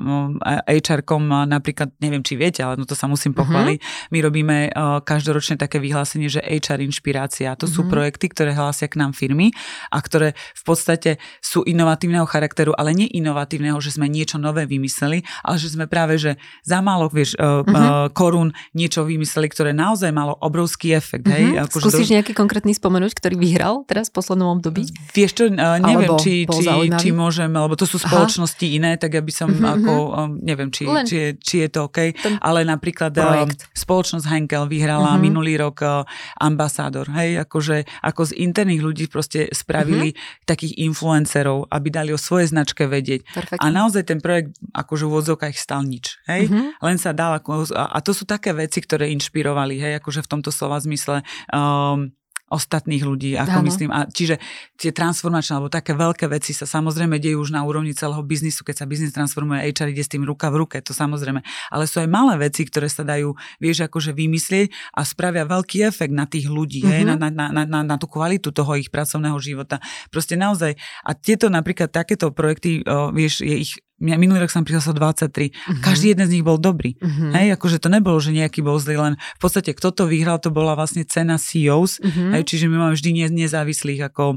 [0.65, 3.39] HR-kom napríklad, neviem, či viete, ale no to to sa musím mhm.
[3.43, 3.77] pochváliť.
[3.83, 4.11] Uh-huh.
[4.15, 7.51] My robíme uh, každoročne také vyhlásenie, že HR inšpirácia.
[7.59, 7.75] To uh-huh.
[7.75, 7.91] sú mhm.
[7.91, 9.51] projekty, ktoré hlásia k nám firmy
[9.91, 15.27] a ktoré v podstate sú inovatívneho charakteru, ale nie inovatívneho, že sme niečo nové vymysleli,
[15.43, 20.15] ale že sme práve, že za málo, vieš, uh, uh, korún niečo vymysleli, ktoré naozaj
[20.15, 21.27] malo obrovský efekt.
[21.27, 21.35] Uh-huh.
[21.35, 21.67] Hej?
[21.67, 22.15] Ako, Skúsiš do...
[22.21, 24.87] nejaký konkrétny spomenúť, ktorý vyhral teraz v poslednom období?
[25.11, 26.63] Vieš čo, uh, neviem, či, či,
[26.95, 28.75] či môžem, lebo to sú spoločnosti Aha.
[28.77, 29.73] iné, tak ja by som uh-huh.
[29.81, 31.03] ako, um, neviem, či, Len...
[31.03, 32.37] či, je, či je to OK, Ten...
[32.37, 33.61] ale napríklad napríklad eh, Projekt.
[33.73, 35.25] spoločnosť Henkel vyhrala uh-huh.
[35.25, 36.05] minulý rok eh,
[36.37, 40.45] ambasádor, hej, akože ako z interných ľudí proste spravili uh-huh.
[40.45, 43.25] takých influencerov, aby dali o svojej značke vedieť.
[43.33, 43.57] Perfect.
[43.57, 46.77] A naozaj ten projekt akože v odzokách stal nič, hej, uh-huh.
[46.85, 50.53] len sa dal, ako, a to sú také veci, ktoré inšpirovali, hej, akože v tomto
[50.53, 52.13] slova zmysle um,
[52.45, 53.67] ostatných ľudí, ako ano.
[53.69, 53.89] myslím.
[53.89, 54.37] A čiže
[54.77, 58.75] tie transformačné alebo také veľké veci sa samozrejme dejú už na úrovni celého biznisu, keď
[58.81, 61.41] sa biznis transformuje, HR ide s tým ruka v ruke, to samozrejme.
[61.73, 66.13] Ale sú aj malé veci, ktoré sa dajú, vieš, akože vymyslieť a spravia veľký efekt
[66.13, 66.93] na tých ľudí, mm-hmm.
[66.93, 69.81] hej, na, na, na, na, na tú kvalitu toho ich pracovného života.
[70.13, 74.91] Proste naozaj, a tieto napríklad takéto projekty, o, vieš, je ich minulý rok som prišla
[74.91, 75.31] 23.
[75.31, 75.79] Uh-huh.
[75.79, 76.99] Každý jeden z nich bol dobrý.
[76.99, 77.31] Uh-huh.
[77.31, 80.51] Hej, akože to nebolo, že nejaký bol zlý, len v podstate kto to vyhral, to
[80.51, 82.35] bola vlastne cena CEOs, uh-huh.
[82.35, 84.35] hej, čiže my máme vždy nezávislých ako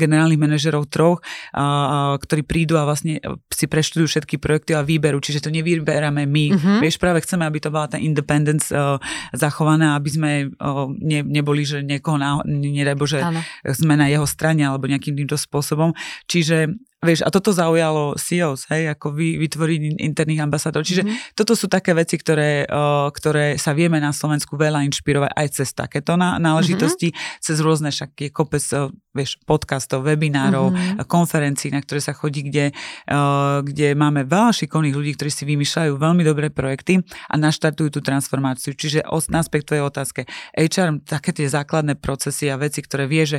[0.00, 1.20] generálnych manažerov troch,
[1.52, 1.64] a, a,
[2.16, 3.20] ktorí prídu a vlastne
[3.52, 6.44] si preštudujú všetky projekty a výberu, čiže to nevyberáme my.
[6.56, 6.80] Uh-huh.
[6.80, 8.96] Vieš, práve chceme, aby to bola tá independence uh,
[9.36, 13.44] zachovaná, aby sme uh, ne, neboli, že niekoho, na, nedaj Bože, ano.
[13.68, 15.92] sme na jeho strane alebo nejakým týmto spôsobom.
[16.24, 16.72] Čiže
[17.04, 20.88] Vieš, a toto zaujalo CEOs, hej, ako vy, vytvoriť interných ambasádorov.
[20.88, 21.36] Čiže mm-hmm.
[21.36, 25.68] toto sú také veci, ktoré, uh, ktoré sa vieme na Slovensku veľa inšpirovať aj cez
[25.76, 27.44] takéto náležitosti, mm-hmm.
[27.44, 31.04] cez rôzne však je kopec, uh, vieš, podcastov, webinárov, mm-hmm.
[31.04, 32.72] konferencií, na ktoré sa chodí, kde,
[33.12, 38.00] uh, kde máme veľa šikovných ľudí, ktorí si vymýšľajú veľmi dobré projekty a naštartujú tú
[38.00, 38.72] transformáciu.
[38.72, 40.24] Čiže aspekt tvojej otázke.
[40.56, 43.38] HR, také tie základné procesy a veci, ktoré vie, že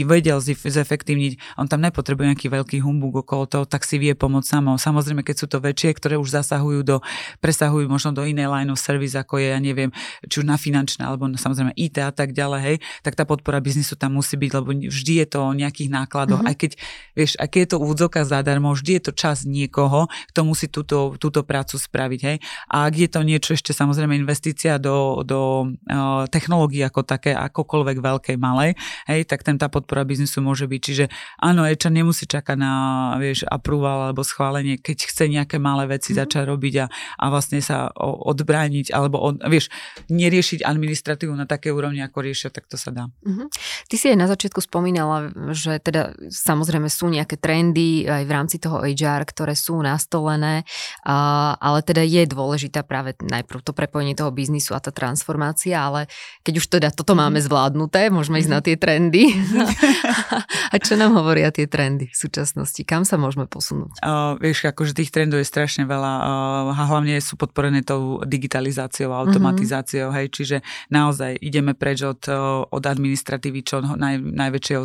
[0.00, 4.80] vedel zefektívniť, on tam nepotrebuje nejaký veľký humbug okolo toho, tak si vie pomôcť samo.
[4.80, 7.04] Samozrejme, keď sú to väčšie, ktoré už zasahujú do,
[7.44, 9.92] presahujú možno do inej line of service, ako je, ja neviem,
[10.24, 13.60] či už na finančné, alebo na, samozrejme IT a tak ďalej, hej, tak tá podpora
[13.60, 16.40] biznisu tam musí byť, lebo vždy je to o nejakých nákladoch.
[16.40, 16.54] Mm-hmm.
[16.54, 16.72] Aj keď,
[17.12, 21.18] vieš, aj keď je to údzoka zadarmo, vždy je to čas niekoho, kto musí túto,
[21.20, 22.36] túto prácu spraviť, hej.
[22.70, 27.98] A ak je to niečo ešte samozrejme investícia do, do uh, technológií ako také, akokoľvek
[27.98, 28.78] veľkej, malej,
[29.10, 30.80] hej, tak ten tá podpora biznisu môže byť.
[30.80, 31.04] Čiže
[31.42, 32.72] áno, HR nemusí čakať na
[33.18, 36.22] vieš, approval alebo schválenie, keď chce nejaké malé veci mm-hmm.
[36.26, 36.86] začať robiť a,
[37.18, 39.68] a vlastne sa odbrániť alebo od, vieš,
[40.08, 43.08] neriešiť administratívu na také úrovni, ako riešia, tak to sa dá.
[43.22, 43.46] Mm-hmm.
[43.88, 48.56] Ty si aj na začiatku spomínala, že teda samozrejme sú nejaké trendy aj v rámci
[48.62, 50.64] toho HR, ktoré sú nastolené,
[51.04, 56.10] a, ale teda je dôležitá práve najprv to prepojenie toho biznisu a tá transformácia, ale
[56.46, 57.46] keď už teda toto máme mhm.
[57.46, 58.66] zvládnuté, môžeme ísť na mhm.
[58.66, 59.22] tie trendy.
[60.72, 62.80] a čo nám hovoria tie trendy v súčasnosti?
[62.86, 64.00] Kam sa môžeme posunúť?
[64.00, 69.12] Uh, vieš, akože tých trendov je strašne veľa uh, a hlavne sú podporené tou digitalizáciou
[69.12, 70.18] a automatizáciou, uh-huh.
[70.22, 70.56] hej, čiže
[70.88, 72.24] naozaj ideme preč od,
[72.72, 74.82] od administratívy čo naj, najväčšieho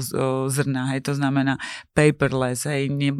[0.52, 1.56] zrna, hej, to znamená
[1.96, 3.14] paperless, hej, ne,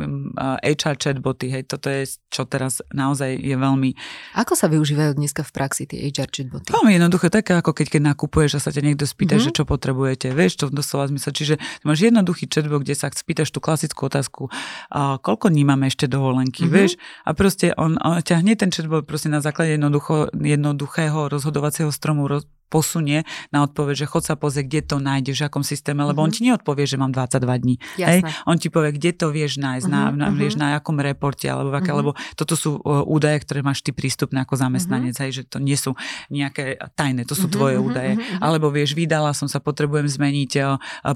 [0.64, 3.96] HR chatboty, hej, toto je, čo teraz naozaj je veľmi...
[4.36, 6.70] Ako sa využívajú dneska v praxi tie HR chatboty?
[6.76, 9.48] Veľmi jednoduché, také ako keď, keď nakupuješ a sa ťa niekto spýta, uh-huh.
[9.48, 11.32] že čo potrebujete, vieš, to doslova zmysel.
[11.32, 11.47] Čiže
[11.88, 14.44] máš jednoduchý chatbot, kde sa spýtaš tú klasickú otázku,
[14.92, 16.76] a koľko dní máme ešte dovolenky, uh-huh.
[16.76, 21.94] vieš, a proste on, on ťa hneď ten chatbot proste na základe jednoducho, jednoduchého rozhodovacieho
[21.94, 26.04] stromu roz, posunie na odpoveď, že chod sa pozrieť, kde to nájdeš, v akom systéme,
[26.04, 26.24] lebo mm-hmm.
[26.24, 26.36] on mhm.
[26.36, 27.76] ti neodpovie, že mám 22 dní.
[28.00, 28.20] Hej?
[28.44, 30.14] On ti povie, kde to vieš nájsť, mm-hmm.
[30.16, 32.00] na, na, vieš na akom reporte, alebo aké, mm-hmm.
[32.00, 35.32] lebo toto sú údaje, ktoré máš ty prístupné ako zamestnanec, mm-hmm.
[35.32, 35.96] hej, že to nie sú
[36.28, 37.56] nejaké tajné, to sú mm-hmm.
[37.56, 38.14] tvoje údaje.
[38.20, 38.44] Mm-hmm.
[38.44, 40.52] Alebo vieš, vydala som sa, potrebujem zmeniť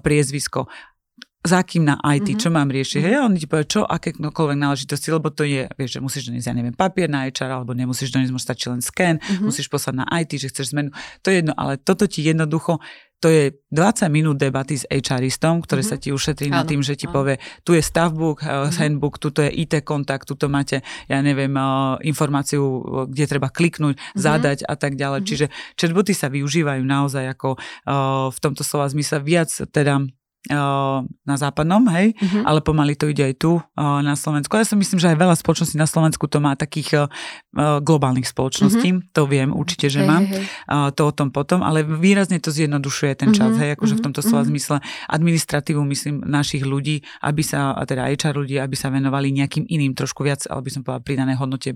[0.01, 0.71] priezvisko
[1.41, 2.41] za kým na IT, mm-hmm.
[2.41, 3.01] čo mám riešiť.
[3.01, 6.55] Hej, on ti povie, čo, akékoľvek náležitosti, lebo to je, vieš, že musíš doniesť, ja
[6.55, 9.41] neviem, papier na HR, alebo nemusíš doniesť, môže stačí len scan, mm-hmm.
[9.41, 10.93] musíš poslať na IT, že chceš zmenu.
[11.25, 12.77] To je jedno, ale toto ti jednoducho,
[13.21, 15.97] to je 20 minút debaty s HRistom, ktoré mm-hmm.
[15.97, 17.21] sa ti ušetrí na tým, že ti áno.
[17.21, 18.77] povie, tu je stavebook, mm-hmm.
[18.77, 22.61] handbook, tu je IT kontakt, tu máte, ja neviem, uh, informáciu,
[23.09, 24.17] kde treba kliknúť, mm-hmm.
[24.17, 25.25] zadať a tak ďalej.
[25.25, 25.29] Mm-hmm.
[25.33, 25.45] Čiže
[25.77, 27.57] chatboty sa využívajú naozaj ako
[28.29, 30.01] v tomto slova zmysle viac teda
[30.49, 32.49] na západnom, hej, uh-huh.
[32.49, 34.57] ale pomaly to ide aj tu na Slovensku.
[34.57, 37.05] Ja si myslím, že aj veľa spoločností na Slovensku to má takých
[37.85, 39.13] globálnych spoločností, uh-huh.
[39.13, 40.41] to viem určite, že hey, mám, hey.
[40.97, 43.61] to o tom potom, ale výrazne to zjednodušuje ten čas, uh-huh.
[43.61, 44.01] hej, akože uh-huh.
[44.01, 44.49] v tomto slova uh-huh.
[44.49, 44.77] zmysle
[45.13, 50.25] administratívu, myslím, našich ľudí, aby sa, teda HR ľudí, aby sa venovali nejakým iným trošku
[50.25, 51.69] viac, ale by som povedala, pridané hodnote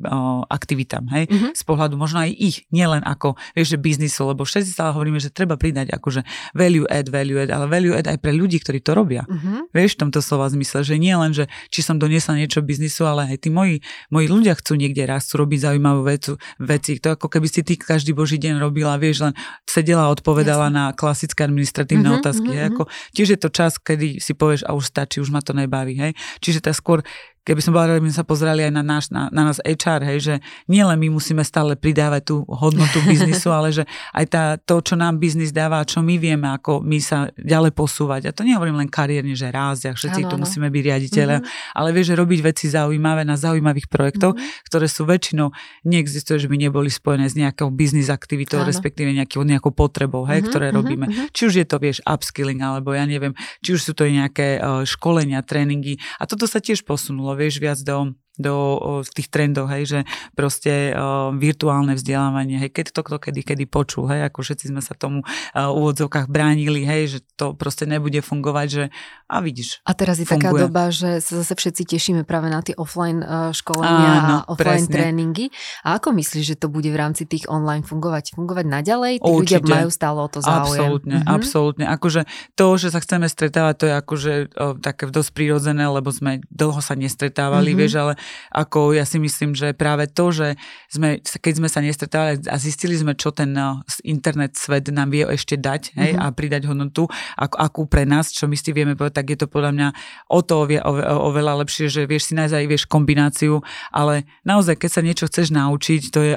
[0.49, 1.53] aktivitám, hej, uh-huh.
[1.53, 5.29] z pohľadu možno aj ich, nielen ako, vieš, že biznisu, lebo všetci stále hovoríme, že
[5.29, 6.25] treba pridať akože
[6.57, 9.27] value add, value add, ale value add aj pre ľudí, ľudí, ktorí to robia.
[9.27, 9.67] Uh-huh.
[9.75, 13.35] Vieš, v tomto slova zmysle, že nie len, že či som doniesla niečo biznisu, ale
[13.35, 16.95] aj tí moji, moji ľudia chcú niekde raz, chcú robiť zaujímavú vecu, veci.
[17.03, 19.33] To ako keby si ty každý boží deň robila, vieš, len
[19.67, 20.79] sedela a odpovedala Jasne.
[20.79, 22.47] na klasické administratívne uh-huh, otázky.
[22.47, 22.59] Uh-huh.
[22.63, 25.51] Hej, ako, tiež je to čas, kedy si povieš a už stačí, už ma to
[25.51, 25.99] nebaví.
[25.99, 26.15] Hej.
[26.39, 27.03] Čiže tá skôr
[27.45, 30.17] keby som bola, by sme sa pozerali aj na, náš, na, na nás HR, hej,
[30.19, 33.85] že nielen my musíme stále pridávať tú hodnotu biznisu, ale že
[34.17, 38.21] aj tá, to, čo nám biznis dáva, čo my vieme, ako my sa ďalej posúvať.
[38.27, 41.77] A to nehovorím len kariérne, že raz, ja všetci ano, tu musíme byť riaditeľe, mm-hmm.
[41.77, 44.65] ale vieš, že robiť veci zaujímavé na zaujímavých projektoch, mm-hmm.
[44.65, 45.53] ktoré sú väčšinou,
[45.85, 48.73] neexistuje, že by neboli spojené s nejakou biznis aktivitou, ano.
[48.73, 51.05] respektíve nejakou, nejakou potrebou, hej, mm-hmm, ktoré mm-hmm, robíme.
[51.13, 51.29] Mm-hmm.
[51.29, 54.81] Či už je to, vieš, upskilling, alebo ja neviem, či už sú to nejaké uh,
[54.81, 56.01] školenia, tréningy.
[56.17, 58.55] A toto sa tiež posunulo vieš viac do do
[59.03, 59.99] v tých trendoch, hej, že
[60.35, 64.81] proste uh, virtuálne vzdelávanie, hej, keď to kto kedy, kedy počul, hej, ako všetci sme
[64.83, 68.83] sa tomu uh, v úvodzovkách bránili, hej, že to proste nebude fungovať, že
[69.25, 69.81] a vidíš.
[69.89, 70.53] A teraz je funguje.
[70.53, 74.53] taká doba, že sa zase všetci tešíme práve na tie offline uh, školenia Áno, a
[74.53, 74.93] offline presne.
[74.93, 75.45] tréningy.
[75.81, 78.37] A ako myslíš, že to bude v rámci tých online fungovať?
[78.37, 79.13] Fungovať naďalej?
[79.21, 79.65] Tí Určite.
[79.65, 80.77] ľudia majú stále o to záujem.
[80.77, 81.35] Absolútne, mm-hmm.
[81.35, 81.85] absolútne.
[81.89, 82.21] Akože
[82.53, 86.81] to, že sa chceme stretávať, to je akože uh, také dosť prírodzené, lebo sme dlho
[86.85, 87.81] sa nestretávali, mm-hmm.
[87.81, 88.13] vieš, ale
[88.51, 90.47] ako ja si myslím, že práve to, že
[90.89, 95.25] sme, keď sme sa nestretávali a zistili sme, čo ten eh, internet svet nám vie
[95.25, 96.23] ešte dať hej, mm-hmm.
[96.23, 99.47] a pridať hodnotu, ako, akú pre nás, čo my si vieme povedať, tak je to
[99.49, 99.87] podľa mňa
[100.31, 104.77] o to ove, ove, oveľa lepšie, že vieš si nájsť aj vieš kombináciu, ale naozaj,
[104.77, 106.33] keď sa niečo chceš naučiť, to je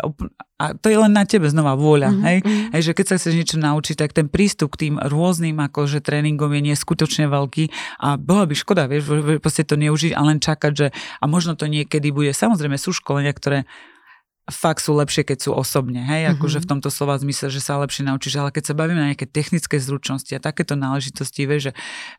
[0.58, 2.26] a to je len na tebe znova vôľa, mm-hmm.
[2.26, 2.38] hej?
[2.42, 2.64] Mhm.
[2.74, 6.50] hej, že keď sa chceš niečo naučiť, tak ten prístup k tým rôznym akože tréningom
[6.50, 7.70] je neskutočne veľký
[8.02, 9.06] a bola by škoda, vieš,
[9.38, 12.34] proste to neužiť a len čakať, že a možno to niekedy bude.
[12.34, 13.70] Samozrejme sú školenia, ktoré
[14.48, 16.40] fakt sú lepšie, keď sú osobne, hej, mm-hmm.
[16.40, 19.28] akože v tomto slova zmysle, že sa lepšie naučíš, ale keď sa bavíme na nejaké
[19.28, 21.72] technické zručnosti a takéto náležitosti, vieš, že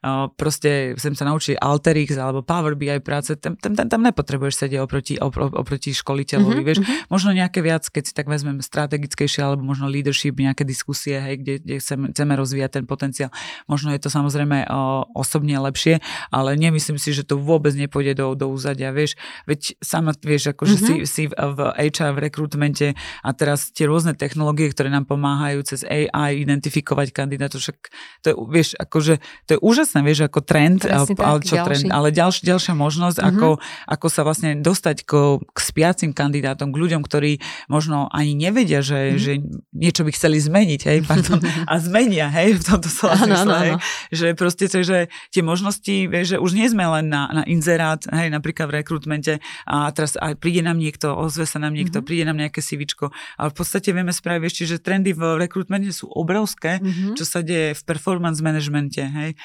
[0.06, 4.62] uh, proste sem sa naučiť Alterix alebo Power BI práce, tam, tam, tam, tam nepotrebuješ
[4.62, 6.70] sedieť oproti, opr- oproti školiteľovi, mm-hmm.
[6.70, 7.10] vieš, mm-hmm.
[7.10, 11.54] možno nejaké viac, keď si tak vezmeme strategickejšie alebo možno leadership, nejaké diskusie, hej, kde,
[11.66, 13.34] kde chceme, chceme rozvíjať ten potenciál,
[13.66, 15.98] možno je to samozrejme uh, osobne lepšie,
[16.30, 19.18] ale nemyslím si, že to vôbec nepôjde do, do úzadia, vieš,
[19.50, 21.06] veď sama vieš, akože mm-hmm.
[21.10, 22.88] si, si v HR v rekrutmente
[23.24, 27.78] a teraz tie rôzne technológie, ktoré nám pomáhajú cez AI identifikovať kandidátov, však
[28.22, 31.68] to je, vieš, akože, to je úžasné, vieš, ako trend, Presne ale, tak, čo ďalší.
[31.72, 33.32] trend, ale ďalš, ďalšia možnosť, mm-hmm.
[33.40, 33.48] ako,
[33.88, 37.40] ako sa vlastne dostať k, k spiacim kandidátom, k ľuďom, ktorí
[37.72, 39.22] možno ani nevedia, že, mm-hmm.
[39.24, 39.32] že
[39.72, 41.40] niečo by chceli zmeniť, hej, pardon,
[41.72, 43.74] a zmenia, hej, v tomto slova zmysle, hej,
[44.12, 48.28] že proste, že tie možnosti, vieš, že už nie sme len na, na inzerát, hej,
[48.28, 52.04] napríklad v rekrutmente a teraz a príde nám niekto, ozve sa nám niekto, Mhm.
[52.04, 52.09] mm-hmm.
[52.10, 56.10] Príde nám nejaké CVčko, ale v podstate vieme spraviť ešte, že trendy v rekrutmente sú
[56.10, 57.14] obrovské, Mhm.
[57.14, 59.38] čo sa deje v performance managemente, hej.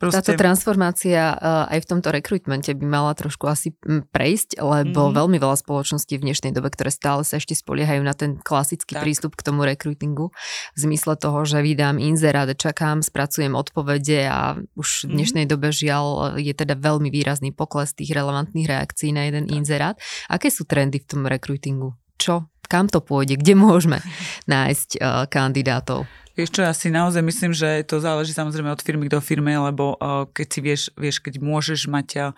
[0.00, 5.12] Táto transformácia uh, aj v tomto rekrutmente by mala trošku asi mm, prejsť, lebo Mhm.
[5.12, 9.04] veľmi veľa spoločností v dnešnej dobe, ktoré stále sa ešte spoliehajú na ten klasický Tak.
[9.04, 10.32] prístup k tomu rekrutingu,
[10.72, 15.12] v zmysle toho, že vydám inzerát, čakám, spracujem odpovede a už v Mhm.
[15.20, 20.00] dnešnej dobe žiaľ je teda veľmi výrazný pokles tých relevantných reakcií na jeden inzerát.
[20.32, 21.99] Aké sú trendy v tom rekrutingu?
[22.20, 22.44] Čo?
[22.68, 23.34] Kam to pôjde?
[23.34, 23.98] Kde môžeme
[24.46, 26.04] nájsť uh, kandidátov?
[26.30, 29.98] Vieš čo, ja si naozaj myslím, že to záleží samozrejme od firmy do firmy, lebo
[29.98, 32.32] uh, keď si vieš, vieš, keď môžeš mať uh,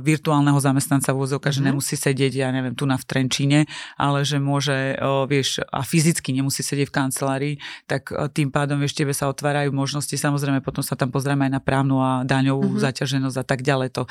[0.00, 1.58] virtuálneho zamestnanca v úzovka, mm-hmm.
[1.58, 1.68] že Mhm.
[1.74, 3.66] nemusí sedieť, ja neviem, tu na v Trenčíne,
[3.98, 7.54] ale že môže, uh, vieš, a fyzicky nemusí sedieť v kancelárii,
[7.90, 11.52] tak uh, tým pádom, vieš, tebe sa otvárajú možnosti, samozrejme potom sa tam pozrieme aj
[11.58, 12.70] na právnu a daňovú Mhm.
[12.70, 12.84] mm-hmm.
[12.86, 13.88] zaťaženosť a tak ďalej.
[13.98, 14.02] To,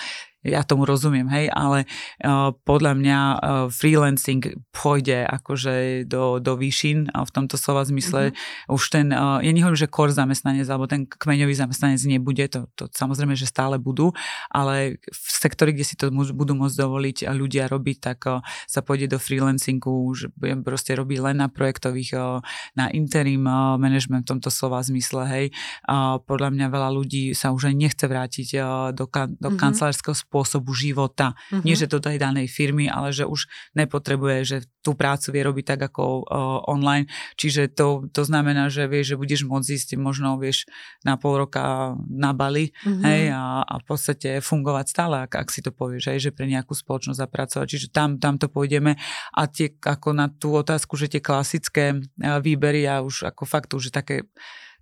[0.42, 1.86] ja tomu rozumiem, hej, ale
[2.26, 3.38] uh, podľa mňa uh,
[3.70, 4.42] freelancing
[4.74, 8.74] pôjde akože do, do výšin a v tomto slova zmysle mm-hmm.
[8.74, 12.90] už ten, uh, ja nehovorím, že core zamestnanec alebo ten kmeňový zamestnanec nebude, to, to
[12.90, 14.18] samozrejme, že stále budú,
[14.50, 18.42] ale v sektori, kde si to môž, budú môcť dovoliť a ľudia robiť, tak uh,
[18.66, 22.42] sa pôjde do freelancingu, že budem proste robiť len na projektových, uh,
[22.74, 25.46] na interim uh, management v tomto slova zmysle, hej.
[25.86, 29.58] Uh, podľa mňa veľa ľudí sa už aj nechce vrátiť uh, do, kan- do Mhm.
[29.58, 29.60] mm-hmm.
[29.60, 31.36] kancelárskeho spôsobu života.
[31.52, 31.68] Mhm.
[31.68, 35.66] Nie, že do tej danej firmy, ale že už nepotrebuje, že tú prácu vie robiť
[35.76, 37.12] tak ako uh, online.
[37.36, 40.64] Čiže to, to znamená, že vieš, že budeš môcť ísť možno, vieš,
[41.04, 43.04] na pol roka na Bali, Mhm.
[43.04, 46.48] hej, a, a v podstate fungovať stále, ak, ak si to povieš, hej, že pre
[46.48, 47.68] nejakú spoločnosť zapracovať.
[47.68, 48.96] Čiže tam, tam to pôjdeme
[49.36, 53.76] a tie, ako na tú otázku, že tie klasické uh, výbery a už ako fakt
[53.76, 54.16] už je také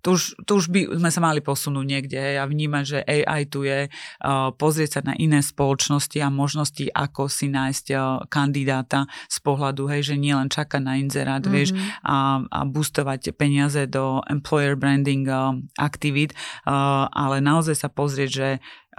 [0.00, 3.42] to už, to už by sme sa mali posunúť niekde hej, a vnímať, že AI
[3.46, 3.88] tu je,
[4.56, 7.86] pozrieť sa na iné spoločnosti a možnosti, ako si nájsť
[8.32, 11.54] kandidáta z pohľadu, hej, že nielen čakať na inzerát, mm-hmm.
[11.54, 15.28] vieš, a, a boostovať peniaze do employer branding
[15.76, 16.32] aktivít,
[16.66, 18.48] ale naozaj sa pozrieť, že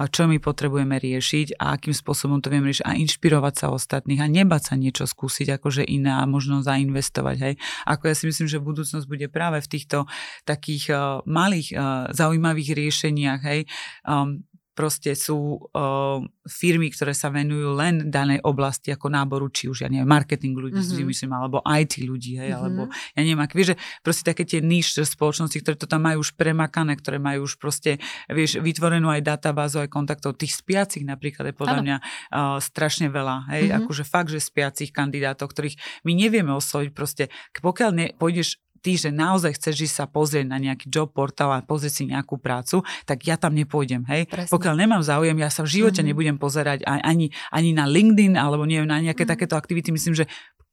[0.08, 4.28] čo my potrebujeme riešiť a akým spôsobom to vieme riešiť a inšpirovať sa ostatných a
[4.32, 7.38] nebať sa niečo skúsiť, akože iné a možno zainvestovať.
[7.42, 7.54] Hej.
[7.90, 10.06] Ako ja si myslím, že budúcnosť bude práve v týchto
[10.46, 13.42] takých uh, malých uh, zaujímavých riešeniach.
[13.44, 13.68] Hej.
[14.06, 19.84] Um, proste sú uh, firmy, ktoré sa venujú len danej oblasti ako náboru, či už,
[19.84, 21.08] ja neviem, marketing ľudí, mm-hmm.
[21.12, 22.60] myslím, alebo IT ľudí, hej, mm-hmm.
[22.60, 26.24] alebo ja neviem, ak vieš, že proste také tie níž spoločnosti, ktoré to tam majú
[26.24, 28.00] už premakané, ktoré majú už proste,
[28.32, 31.86] vieš, vytvorenú aj databázu, aj kontaktov, tých spiacich napríklad je podľa ano.
[31.86, 33.80] mňa uh, strašne veľa, hej, mm-hmm.
[33.84, 35.76] akože fakt, že spiacich kandidátov, ktorých
[36.08, 37.28] my nevieme osloviť proste,
[37.60, 41.62] pokiaľ ne, pôjdeš ty, že naozaj chceš ísť sa pozrieť na nejaký job portál a
[41.62, 44.26] pozrieť si nejakú prácu, tak ja tam nepôjdem, hej.
[44.28, 44.52] Presne.
[44.52, 46.10] Pokiaľ nemám záujem, ja sa v živote mm-hmm.
[46.12, 49.32] nebudem pozerať ani, ani na LinkedIn, alebo neviem, na nejaké mm-hmm.
[49.38, 50.26] takéto aktivity, myslím, že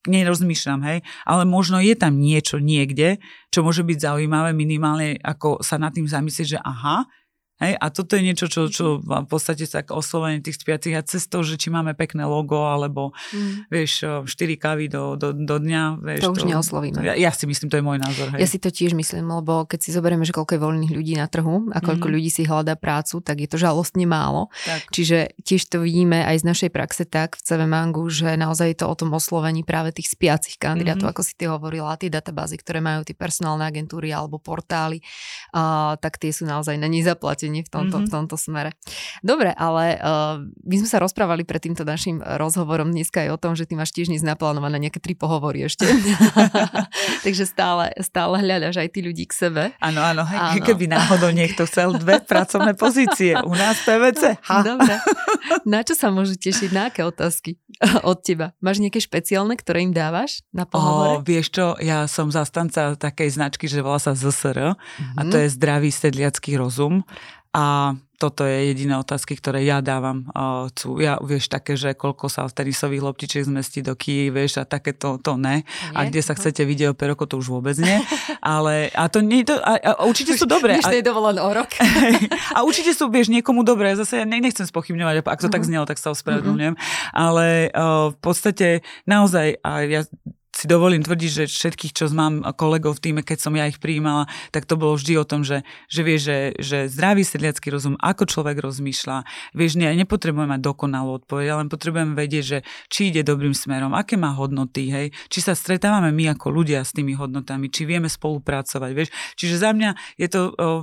[0.09, 3.21] nerozmýšľam, hej, ale možno je tam niečo niekde,
[3.53, 7.05] čo môže byť zaujímavé minimálne, ako sa nad tým zamyslieť, že aha,
[7.59, 11.03] Hej, a toto je niečo, čo, čo v podstate sa k oslovenie tých spiacich a
[11.03, 13.67] cez to, že či máme pekné logo, alebo mm.
[13.67, 15.99] vieš, 4 kávy do, do, do dňa.
[15.99, 17.03] Vieš, to už to, neoslovíme.
[17.03, 18.31] Ja, ja si myslím, to je môj názor.
[18.31, 18.39] Hej.
[18.39, 21.27] Ja si to tiež myslím, lebo keď si zoberieme, že koľko je voľných ľudí na
[21.27, 22.13] trhu a koľko mm.
[22.15, 24.55] ľudí si hľadá prácu, tak je to žalostne málo.
[24.63, 24.95] Tak.
[24.95, 28.79] Čiže tiež to vidíme aj z našej praxe tak v CV Mangu, že naozaj je
[28.79, 31.13] to o tom oslovení práve tých spiacich kandidátov, mm.
[31.17, 35.03] ako si ty hovorila, tie databázy, ktoré majú tie personálne agentúry alebo portály,
[35.51, 38.09] a, tak tie sú naozaj na nezaplatenie v tomto, mm-hmm.
[38.09, 38.71] v tomto smere.
[39.25, 43.53] Dobre, ale uh, my sme sa rozprávali pred týmto našim rozhovorom dneska aj o tom,
[43.57, 45.89] že ty máš tiež dnes naplánované nejaké tri pohovory ešte.
[47.27, 49.63] Takže stále, stále hľadaš aj ty ľudí k sebe.
[49.81, 50.61] Áno, áno, áno.
[50.63, 54.39] keby náhodou niekto chcel dve pracovné pozície u nás PVC.
[54.45, 54.57] Ha.
[54.63, 54.95] Dobre.
[55.65, 56.71] Na čo sa môžu tešiť?
[56.75, 57.57] Na aké otázky
[58.03, 58.53] od teba?
[58.59, 61.21] Máš nejaké špeciálne, ktoré im dávaš na pohovore?
[61.21, 65.17] O, vieš čo, ja som zastanca takej značky, že volá sa ZSR mm-hmm.
[65.19, 67.07] a to je zdravý sedliacký rozum.
[67.59, 67.65] A
[68.19, 70.27] toto je jediné otázky, ktoré ja dávam.
[70.35, 70.67] Uh,
[70.99, 75.23] ja, vieš, také, že koľko sa tenisových loptičiek zmestí do ký, vieš, a také to,
[75.23, 75.63] to ne.
[75.63, 75.95] nie.
[75.95, 76.43] A kde sa uh-huh.
[76.43, 78.03] chcete vidieť o peroko, to už vôbec nie.
[78.43, 80.83] Ale, a to nie, to, a, a určite sú dobré.
[80.83, 81.71] Už je dovolen o rok.
[82.59, 83.95] a určite sú, vieš, niekomu dobré.
[83.95, 85.55] Zase ja nechcem spochybňovať, ak to uh-huh.
[85.55, 86.75] tak znelo, tak sa ospravedlňujem.
[86.75, 87.15] Uh-huh.
[87.15, 90.03] Ale uh, v podstate naozaj, a ja
[90.59, 94.27] si dovolím tvrdiť, že všetkých, čo mám kolegov v týme, keď som ja ich prijímala,
[94.51, 98.27] tak to bolo vždy o tom, že, že vieš, že, že zdravý sedliacký rozum, ako
[98.27, 99.23] človek rozmýšľa,
[99.55, 102.59] vieš, ne, nepotrebujem mať dokonalú odpoveď, ale potrebujem vedieť, že
[102.91, 106.91] či ide dobrým smerom, aké má hodnoty, hej, či sa stretávame my ako ľudia s
[106.91, 109.15] tými hodnotami, či vieme spolupracovať, vieš.
[109.39, 110.41] Čiže za mňa je to,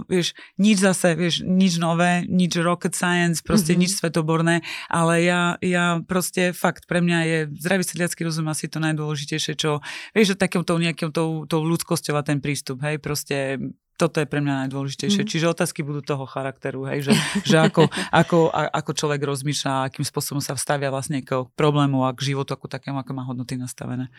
[0.08, 3.84] vieš, nič zase, vieš, nič nové, nič rocket science, proste mm-hmm.
[3.84, 4.56] nič svetoborné,
[4.88, 9.65] ale ja, ja proste fakt, pre mňa je zdravý sedliacký rozum asi to najdôležitejšie, čo,
[10.14, 13.58] vieš, že takým tou nejakým tou, tou ľudskosťou a ten prístup, hej, proste
[13.96, 15.24] toto je pre mňa najdôležitejšie.
[15.24, 15.30] Mm.
[15.32, 17.14] Čiže otázky budú toho charakteru, hej, že,
[17.48, 17.88] že ako,
[18.22, 22.54] ako, a, ako človek rozmýšľa, akým spôsobom sa vstavia vlastne k problému a k životu
[22.54, 24.12] ako takému, ako má hodnoty nastavené.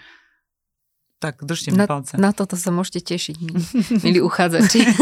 [1.17, 2.21] Tak držte mi na, palce.
[2.21, 3.37] Na toto sa môžete tešiť,
[4.05, 4.85] milí uchádzači.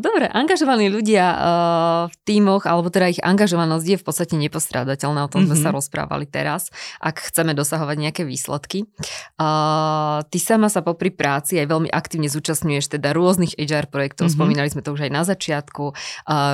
[0.00, 1.26] Dobre, angažovaní ľudia
[2.08, 5.60] v tímoch, alebo teda ich angažovanosť je v podstate nepostrádateľná, o tom sme mm-hmm.
[5.60, 5.76] sa mhm.
[5.76, 8.88] rozprávali teraz, ak chceme dosahovať nejaké výsledky.
[10.24, 14.40] Ty sama sa popri práci aj veľmi aktívne zúčastňuješ teda rôznych HR projektov, mm-hmm.
[14.40, 15.92] spomínali sme to už aj na začiatku,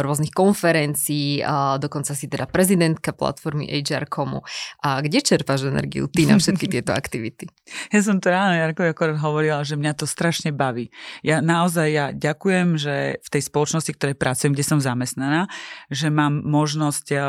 [0.03, 1.47] rôznych konferencií,
[1.79, 4.43] dokonca si teda prezidentka platformy HR Komu.
[4.83, 7.47] A kde čerpáš energiu ty na všetky tieto aktivity?
[7.95, 10.91] Ja som to ráno Jarko akorát hovorila, že mňa to strašne baví.
[11.23, 15.49] Ja naozaj ja ďakujem, že v tej spoločnosti, ktorej pracujem, kde som zamestnaná,
[15.89, 17.21] že mám možnosť eh,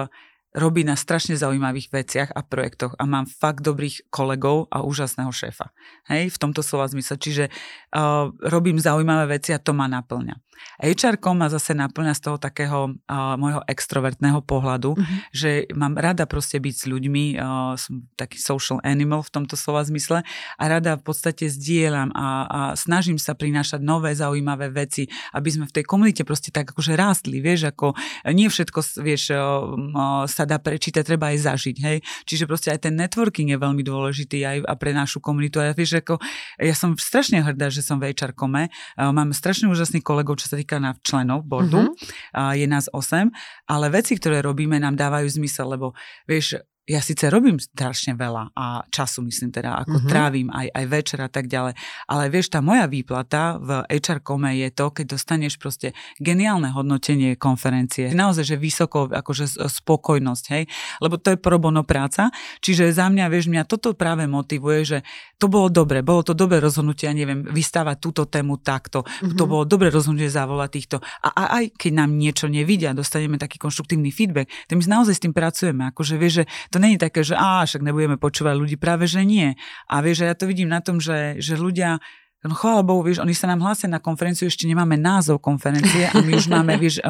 [0.57, 5.69] robiť na strašne zaujímavých veciach a projektoch a mám fakt dobrých kolegov a úžasného šéfa.
[6.09, 7.21] Hej, v tomto slova zmysle.
[7.21, 10.46] Čiže uh, robím zaujímavé veci a to ma naplňa.
[10.77, 15.17] HR ma zase naplňa z toho takého uh, môjho extrovertného pohľadu, uh-huh.
[15.33, 19.85] že mám rada proste byť s ľuďmi, uh, som taký social animal v tomto slova
[19.85, 20.23] zmysle
[20.57, 25.65] a rada v podstate zdieľam a, a snažím sa prinášať nové zaujímavé veci, aby sme
[25.69, 27.93] v tej komunite proste tak akože rástli, vieš, ako
[28.33, 31.97] nie všetko, vieš, uh, sa dá prečítať, treba aj zažiť, hej.
[32.25, 35.61] Čiže proste aj ten networking je veľmi dôležitý aj a pre našu komunitu.
[35.61, 36.19] A ja, vieš, ako,
[36.59, 38.67] ja som strašne hrdá, že som v HR uh,
[39.11, 42.55] mám strašne úžasných kolegov, čo sa týka na členov boardu, uh-huh.
[42.55, 43.27] je nás 8,
[43.67, 45.91] ale veci, ktoré robíme, nám dávajú zmysel, lebo
[46.23, 50.09] vieš, ja síce robím strašne veľa a času myslím teda, ako uh-huh.
[50.09, 51.75] trávim aj, aj večer a tak ďalej,
[52.07, 55.91] ale vieš, tá moja výplata v HR kome je to, keď dostaneš proste
[56.23, 58.15] geniálne hodnotenie konferencie.
[58.15, 60.63] Naozaj, že vysoko, akože spokojnosť, hej,
[61.03, 62.31] lebo to je pro bono práca,
[62.63, 64.97] čiže za mňa, vieš, mňa toto práve motivuje, že
[65.35, 69.35] to bolo dobre, bolo to dobré rozhodnutie, ja neviem, vystávať túto tému takto, uh-huh.
[69.35, 73.59] to bolo dobré rozhodnutie zavolať týchto a, a aj keď nám niečo nevidia, dostaneme taký
[73.59, 77.37] konštruktívny feedback, tak my naozaj s tým pracujeme, akože vieš, že to není také, že
[77.37, 79.53] á, však nebudeme počúvať ľudí, práve že nie.
[79.89, 82.01] A vieš, že ja to vidím na tom, že, že ľudia
[82.45, 86.21] No chvála Bohu, vieš, oni sa nám hlásia na konferenciu, ešte nemáme názov konferencie a
[86.21, 87.01] my už máme, vieš,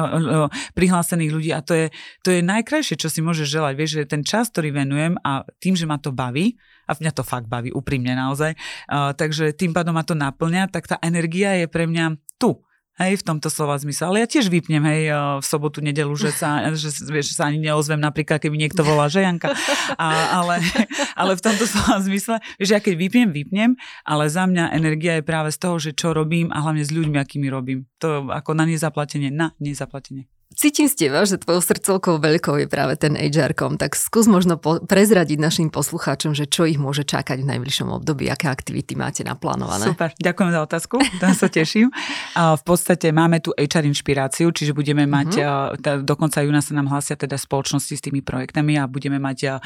[0.72, 1.86] prihlásených ľudí a to je,
[2.24, 5.76] to je najkrajšie, čo si môžeš želať, vieš, že ten čas, ktorý venujem a tým,
[5.76, 6.56] že ma to baví,
[6.88, 10.88] a mňa to fakt baví, úprimne naozaj, uh, takže tým pádom ma to naplňa, tak
[10.88, 12.64] tá energia je pre mňa tu
[12.98, 14.10] Hej, v tomto slova zmysle.
[14.10, 18.02] Ale ja tiež vypnem, hej, v sobotu, nedelu, že sa, že, vieš, sa ani neozvem
[18.02, 19.54] napríklad, keby niekto volá, že Janka.
[19.94, 20.58] A, ale,
[21.20, 23.70] ale v tomto slova zmysle, že ja keď vypnem, vypnem,
[24.02, 27.16] ale za mňa energia je práve z toho, že čo robím a hlavne s ľuďmi,
[27.16, 27.86] akými robím.
[28.02, 30.26] To ako na nezaplatenie, na nezaplatenie.
[30.56, 34.80] Cítim z teba, že tvojou srdcovkou veľkou je práve ten HR-kom, tak skús možno po-
[34.80, 39.92] prezradiť našim poslucháčom, že čo ich môže čakať v najbližšom období, aké aktivity máte naplánované.
[39.92, 41.92] Super, ďakujem za otázku, tam sa teším.
[42.32, 46.00] A v podstate máme tu HR inšpiráciu, čiže budeme mať, uh-huh.
[46.00, 49.60] do konca júna sa nám hlásia teda spoločnosti s tými projektami a budeme mať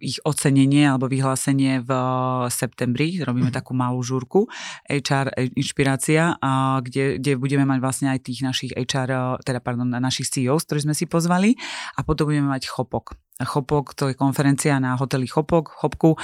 [0.00, 1.90] ich ocenenie alebo vyhlásenie v
[2.48, 3.60] septembri, robíme uh-huh.
[3.60, 4.48] takú malú žúrku
[4.88, 5.28] HR
[5.60, 6.40] inšpirácia,
[6.80, 10.94] kde, kde budeme mať vlastne aj tých našich HR, teda pardon, našich CEO, ktorých sme
[10.94, 11.58] si pozvali
[11.98, 13.18] a potom budeme mať Chopok.
[13.40, 16.20] Chopok, to je konferencia na hoteli Chopok, Chopku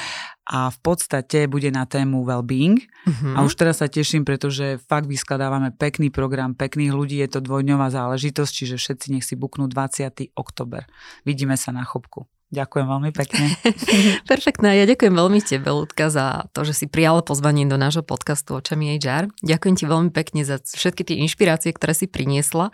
[0.47, 2.77] a v podstate bude na tému well-being.
[2.77, 3.35] Uh-huh.
[3.35, 7.89] A už teraz sa teším, pretože fakt vyskladávame pekný program, pekných ľudí, je to dvojňová
[7.89, 10.37] záležitosť, čiže všetci nech si buknú 20.
[10.37, 10.85] oktober.
[11.25, 12.29] Vidíme sa na Chopku.
[12.55, 13.59] Ďakujem veľmi pekne.
[14.31, 14.79] Perfektné.
[14.79, 18.95] Ja ďakujem veľmi tebe, Ľudka, za to, že si prijala pozvanie do nášho podcastu Očami
[18.97, 19.35] HR.
[19.43, 22.71] Ďakujem ti veľmi pekne za všetky tie inšpirácie, ktoré si priniesla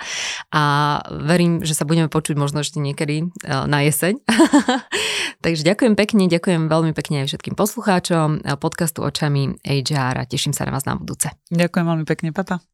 [0.53, 0.63] a
[1.09, 4.21] verím, že sa budeme počuť možno ešte niekedy e, na jeseň.
[5.45, 10.69] Takže ďakujem pekne, ďakujem veľmi pekne aj všetkým poslucháčom podcastu Očami HR a teším sa
[10.69, 11.33] na vás na budúce.
[11.49, 12.72] Ďakujem veľmi pekne, papa.